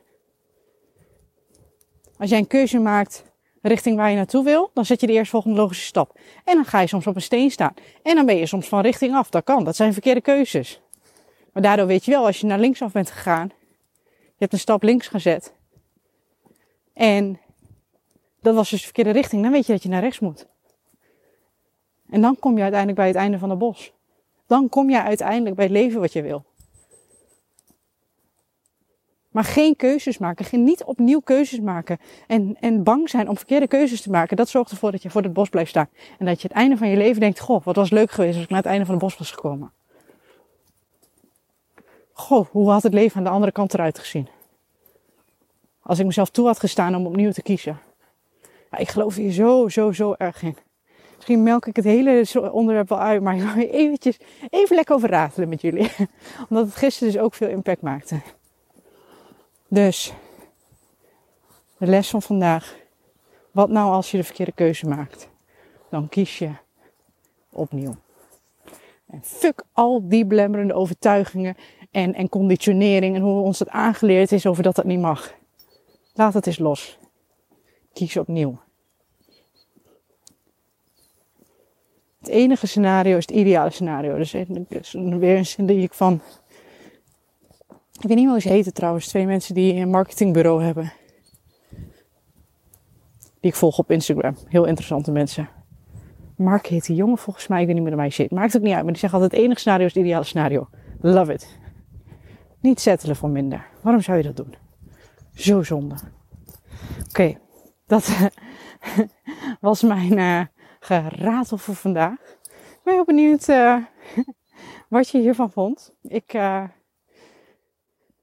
Als 2.17 2.29
jij 2.29 2.39
een 2.39 2.47
keuze 2.47 2.79
maakt 2.79 3.23
richting 3.61 3.95
waar 3.95 4.09
je 4.09 4.15
naartoe 4.15 4.43
wil, 4.43 4.71
dan 4.73 4.85
zet 4.85 5.01
je 5.01 5.07
de 5.07 5.13
eerstvolgende 5.13 5.57
logische 5.57 5.85
stap. 5.85 6.19
En 6.43 6.55
dan 6.55 6.65
ga 6.65 6.79
je 6.79 6.87
soms 6.87 7.07
op 7.07 7.15
een 7.15 7.21
steen 7.21 7.51
staan. 7.51 7.73
En 8.03 8.15
dan 8.15 8.25
ben 8.25 8.35
je 8.35 8.45
soms 8.45 8.67
van 8.67 8.81
richting 8.81 9.15
af. 9.15 9.29
Dat 9.29 9.43
kan. 9.43 9.63
Dat 9.63 9.75
zijn 9.75 9.93
verkeerde 9.93 10.21
keuzes. 10.21 10.81
Maar 11.53 11.63
daardoor 11.63 11.87
weet 11.87 12.05
je 12.05 12.11
wel, 12.11 12.25
als 12.25 12.39
je 12.39 12.47
naar 12.47 12.59
linksaf 12.59 12.91
bent 12.91 13.11
gegaan, 13.11 13.51
je 14.03 14.43
hebt 14.43 14.53
een 14.53 14.59
stap 14.59 14.83
links 14.83 15.07
gezet. 15.07 15.53
En 16.93 17.39
dat 18.41 18.55
was 18.55 18.69
dus 18.69 18.79
de 18.79 18.85
verkeerde 18.85 19.11
richting. 19.11 19.41
Dan 19.41 19.51
weet 19.51 19.65
je 19.65 19.71
dat 19.71 19.83
je 19.83 19.89
naar 19.89 20.01
rechts 20.01 20.19
moet. 20.19 20.47
En 22.09 22.21
dan 22.21 22.39
kom 22.39 22.55
je 22.55 22.61
uiteindelijk 22.61 22.99
bij 22.99 23.07
het 23.07 23.17
einde 23.17 23.39
van 23.39 23.49
het 23.49 23.59
bos. 23.59 23.93
Dan 24.47 24.69
kom 24.69 24.89
je 24.89 25.01
uiteindelijk 25.01 25.55
bij 25.55 25.65
het 25.65 25.73
leven 25.73 25.99
wat 25.99 26.13
je 26.13 26.21
wil. 26.21 26.45
Maar 29.37 29.43
geen 29.43 29.75
keuzes 29.75 30.17
maken. 30.17 30.45
Geen, 30.45 30.63
niet 30.63 30.83
opnieuw 30.83 31.19
keuzes 31.19 31.59
maken. 31.59 31.97
En, 32.27 32.57
en 32.59 32.83
bang 32.83 33.09
zijn 33.09 33.29
om 33.29 33.37
verkeerde 33.37 33.67
keuzes 33.67 34.01
te 34.01 34.09
maken. 34.09 34.37
Dat 34.37 34.49
zorgt 34.49 34.71
ervoor 34.71 34.91
dat 34.91 35.01
je 35.01 35.09
voor 35.09 35.21
het 35.21 35.33
bos 35.33 35.49
blijft 35.49 35.69
staan. 35.69 35.89
En 36.19 36.25
dat 36.25 36.41
je 36.41 36.47
het 36.47 36.57
einde 36.57 36.77
van 36.77 36.87
je 36.87 36.97
leven 36.97 37.19
denkt: 37.19 37.39
Goh, 37.39 37.63
wat 37.63 37.75
was 37.75 37.89
leuk 37.89 38.11
geweest 38.11 38.33
als 38.33 38.43
ik 38.43 38.49
naar 38.49 38.59
het 38.61 38.67
einde 38.67 38.85
van 38.85 38.93
het 38.93 39.03
bos 39.03 39.17
was 39.17 39.31
gekomen. 39.31 39.71
Goh, 42.11 42.47
hoe 42.49 42.69
had 42.69 42.83
het 42.83 42.93
leven 42.93 43.17
aan 43.17 43.23
de 43.23 43.29
andere 43.29 43.51
kant 43.51 43.73
eruit 43.73 43.99
gezien? 43.99 44.27
Als 45.81 45.99
ik 45.99 46.05
mezelf 46.05 46.29
toe 46.29 46.45
had 46.45 46.59
gestaan 46.59 46.95
om 46.95 47.05
opnieuw 47.05 47.31
te 47.31 47.41
kiezen. 47.41 47.79
Ik 48.77 48.89
geloof 48.89 49.15
hier 49.15 49.31
zo, 49.31 49.67
zo, 49.67 49.91
zo 49.91 50.13
erg 50.17 50.43
in. 50.43 50.57
Misschien 51.17 51.43
melk 51.43 51.65
ik 51.65 51.75
het 51.75 51.85
hele 51.85 52.25
onderwerp 52.51 52.89
wel 52.89 52.99
uit, 52.99 53.21
maar 53.21 53.35
ik 53.35 53.41
wil 53.41 53.63
eventjes, 53.63 54.17
even 54.49 54.75
lekker 54.75 54.95
over 54.95 55.09
ratelen 55.09 55.49
met 55.49 55.61
jullie. 55.61 55.91
Omdat 56.49 56.65
het 56.65 56.75
gisteren 56.75 57.13
dus 57.13 57.21
ook 57.21 57.33
veel 57.33 57.47
impact 57.47 57.81
maakte. 57.81 58.21
Dus, 59.67 60.13
de 61.77 61.85
les 61.87 62.09
van 62.09 62.21
vandaag. 62.21 62.75
Wat 63.51 63.69
nou 63.69 63.91
als 63.91 64.11
je 64.11 64.17
de 64.17 64.23
verkeerde 64.23 64.51
keuze 64.51 64.87
maakt? 64.87 65.29
Dan 65.89 66.09
kies 66.09 66.37
je 66.37 66.51
opnieuw. 67.49 67.95
En 69.07 69.23
fuck 69.23 69.63
al 69.73 70.07
die 70.07 70.25
belemmerende 70.25 70.73
overtuigingen 70.73 71.55
en, 71.91 72.13
en 72.13 72.29
conditionering 72.29 73.15
en 73.15 73.21
hoe 73.21 73.41
ons 73.41 73.57
dat 73.57 73.69
aangeleerd 73.69 74.31
is 74.31 74.45
over 74.45 74.63
dat 74.63 74.75
dat 74.75 74.85
niet 74.85 74.99
mag. 74.99 75.33
Laat 76.13 76.33
het 76.33 76.47
eens 76.47 76.59
los. 76.59 76.97
Kies 77.93 78.17
opnieuw. 78.17 78.59
Het 82.27 82.35
enige 82.35 82.67
scenario 82.67 83.17
is 83.17 83.27
het 83.27 83.35
ideale 83.35 83.69
scenario. 83.69 84.17
Dus 84.17 84.31
weer 84.91 85.37
een 85.37 85.45
zin 85.45 85.65
die 85.65 85.81
ik 85.81 85.93
van. 85.93 86.21
Ik 87.99 88.07
weet 88.07 88.17
niet 88.17 88.27
hoe 88.27 88.41
ze 88.41 88.49
heten 88.49 88.73
trouwens. 88.73 89.07
Twee 89.07 89.25
mensen 89.25 89.55
die 89.55 89.73
een 89.73 89.89
marketingbureau 89.89 90.63
hebben. 90.63 90.93
Die 93.39 93.51
ik 93.51 93.55
volg 93.55 93.77
op 93.77 93.91
Instagram. 93.91 94.35
Heel 94.47 94.65
interessante 94.65 95.11
mensen. 95.11 95.49
Mark 96.35 96.67
heet 96.67 96.85
die 96.85 96.95
jongen 96.95 97.17
volgens 97.17 97.47
mij. 97.47 97.59
Ik 97.59 97.65
weet 97.65 97.75
niet 97.75 97.83
meer 97.83 97.95
bij 97.95 98.01
mij 98.01 98.11
zit. 98.11 98.31
Maakt 98.31 98.55
ook 98.55 98.61
niet 98.61 98.73
uit. 98.73 98.83
Maar 98.83 98.91
die 98.91 99.01
zeggen 99.01 99.19
altijd 99.19 99.39
het 99.39 99.45
enige 99.47 99.59
scenario 99.59 99.85
is 99.85 99.93
het 99.93 100.03
ideale 100.03 100.23
scenario. 100.23 100.69
Love 101.01 101.33
it. 101.33 101.57
Niet 102.59 102.79
settelen 102.79 103.15
voor 103.15 103.29
minder. 103.29 103.65
Waarom 103.81 104.01
zou 104.01 104.17
je 104.17 104.23
dat 104.23 104.35
doen? 104.35 104.55
Zo 105.33 105.63
zonde. 105.63 105.95
Oké, 107.09 107.37
dat 107.85 108.17
was 109.61 109.81
mijn 109.81 110.17
uh, 110.17 110.41
geratel 110.87 111.57
voor 111.57 111.75
vandaag. 111.75 112.19
Ik 112.43 112.79
ben 112.83 112.93
heel 112.93 113.05
benieuwd 113.05 113.47
uh, 113.47 113.77
wat 114.89 115.09
je 115.09 115.19
hiervan 115.19 115.51
vond. 115.51 115.93
Ik, 116.01 116.33
uh, 116.33 116.63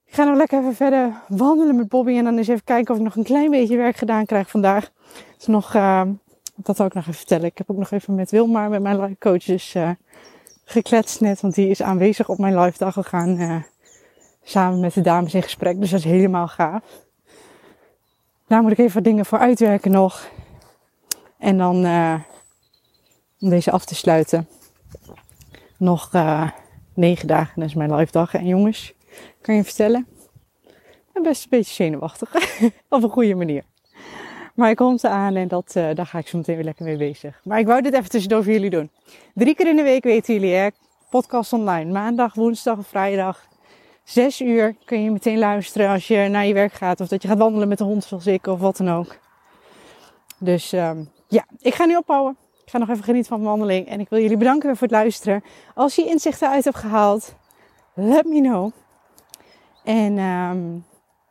ik 0.04 0.14
ga 0.14 0.24
nog 0.24 0.36
lekker 0.36 0.58
even 0.58 0.74
verder 0.74 1.12
wandelen 1.28 1.76
met 1.76 1.88
Bobby 1.88 2.16
en 2.16 2.24
dan 2.24 2.36
eens 2.38 2.48
even 2.48 2.64
kijken 2.64 2.92
of 2.92 2.98
ik 2.98 3.04
nog 3.04 3.16
een 3.16 3.24
klein 3.24 3.50
beetje 3.50 3.76
werk 3.76 3.96
gedaan 3.96 4.26
krijg 4.26 4.50
vandaag. 4.50 4.90
is 5.38 5.46
nog, 5.46 5.72
dat 6.54 6.76
wil 6.76 6.86
ik 6.86 6.94
nog 6.94 7.02
even 7.02 7.14
vertellen. 7.14 7.46
Ik 7.46 7.58
heb 7.58 7.70
ook 7.70 7.76
nog 7.76 7.90
even 7.90 8.14
met 8.14 8.30
Wilmar, 8.30 8.68
met 8.68 8.82
mijn 8.82 9.00
live 9.00 9.18
coach, 9.18 9.44
dus 9.44 9.74
gekletst 10.64 11.20
net, 11.20 11.40
want 11.40 11.54
die 11.54 11.68
is 11.68 11.82
aanwezig 11.82 12.28
op 12.28 12.38
mijn 12.38 12.58
live 12.58 12.78
dag. 12.78 12.94
We 12.94 13.02
gaan 13.02 13.64
samen 14.42 14.80
met 14.80 14.94
de 14.94 15.00
dames 15.00 15.34
in 15.34 15.42
gesprek. 15.42 15.80
Dus 15.80 15.90
dat 15.90 15.98
is 15.98 16.04
helemaal 16.04 16.48
gaaf. 16.48 16.82
Daar 18.46 18.62
moet 18.62 18.72
ik 18.72 18.78
even 18.78 18.94
wat 18.94 19.04
dingen 19.04 19.26
voor 19.26 19.38
uitwerken 19.38 19.90
nog. 19.90 20.28
En 21.38 21.58
dan, 21.58 21.84
uh, 21.84 22.14
om 23.44 23.50
deze 23.50 23.70
af 23.70 23.84
te 23.84 23.94
sluiten, 23.94 24.48
nog 25.76 26.14
uh, 26.14 26.50
negen 26.94 27.26
dagen 27.26 27.62
is 27.62 27.74
mijn 27.74 27.94
live 27.94 28.12
dag. 28.12 28.34
En 28.34 28.46
jongens, 28.46 28.94
kan 29.40 29.54
je 29.54 29.64
vertellen? 29.64 30.06
Ik 30.66 31.12
ben 31.12 31.22
best 31.22 31.42
een 31.42 31.50
beetje 31.50 31.74
zenuwachtig. 31.74 32.34
Op 32.88 33.02
een 33.02 33.10
goede 33.10 33.34
manier. 33.34 33.62
Maar 34.54 34.70
ik 34.70 34.76
kom 34.76 34.98
ze 34.98 35.08
aan 35.08 35.34
en 35.34 35.48
dat, 35.48 35.74
uh, 35.76 35.94
daar 35.94 36.06
ga 36.06 36.18
ik 36.18 36.28
zo 36.28 36.38
meteen 36.38 36.54
weer 36.54 36.64
lekker 36.64 36.84
mee 36.84 36.96
bezig. 36.96 37.40
Maar 37.44 37.58
ik 37.58 37.66
wou 37.66 37.82
dit 37.82 37.94
even 37.94 38.10
tussendoor 38.10 38.42
voor 38.44 38.52
jullie 38.52 38.70
doen. 38.70 38.90
Drie 39.34 39.54
keer 39.54 39.68
in 39.68 39.76
de 39.76 39.82
week 39.82 40.04
weten 40.04 40.34
jullie, 40.34 40.54
hè? 40.54 40.68
Podcast 41.10 41.52
online. 41.52 41.92
Maandag, 41.92 42.34
woensdag 42.34 42.76
en 42.76 42.84
vrijdag. 42.84 43.48
Zes 44.04 44.40
uur 44.40 44.76
kun 44.84 45.02
je 45.02 45.10
meteen 45.10 45.38
luisteren 45.38 45.88
als 45.88 46.08
je 46.08 46.28
naar 46.28 46.46
je 46.46 46.54
werk 46.54 46.72
gaat. 46.72 47.00
Of 47.00 47.08
dat 47.08 47.22
je 47.22 47.28
gaat 47.28 47.38
wandelen 47.38 47.68
met 47.68 47.78
de 47.78 47.84
hond 47.84 48.04
zoals 48.04 48.26
ik 48.26 48.46
of 48.46 48.60
wat 48.60 48.76
dan 48.76 48.90
ook. 48.90 49.16
Dus 50.38 50.72
um, 50.72 51.10
ja, 51.28 51.44
ik 51.60 51.74
ga 51.74 51.84
nu 51.84 51.96
ophouden. 51.96 52.36
Ik 52.64 52.70
ga 52.70 52.78
nog 52.78 52.88
even 52.88 53.04
genieten 53.04 53.28
van 53.28 53.38
mijn 53.38 53.50
wandeling. 53.50 53.88
En 53.88 54.00
ik 54.00 54.08
wil 54.08 54.20
jullie 54.20 54.36
bedanken 54.36 54.76
voor 54.76 54.86
het 54.86 54.96
luisteren. 54.96 55.44
Als 55.74 55.94
je 55.94 56.04
inzichten 56.04 56.50
uit 56.50 56.64
hebt 56.64 56.76
gehaald, 56.76 57.34
let 57.94 58.24
me 58.24 58.40
know. 58.40 58.70
En 59.84 60.18
um, 60.18 60.84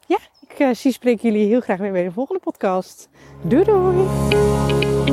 ja, 0.07 0.17
ik 0.47 0.59
uh, 0.59 0.73
zie 0.73 0.91
spreek 0.91 1.21
jullie 1.21 1.47
heel 1.47 1.61
graag 1.61 1.79
weer 1.79 1.91
bij 1.91 2.03
de 2.03 2.11
volgende 2.11 2.41
podcast. 2.41 3.09
Doei 3.41 3.63
doei! 3.63 5.12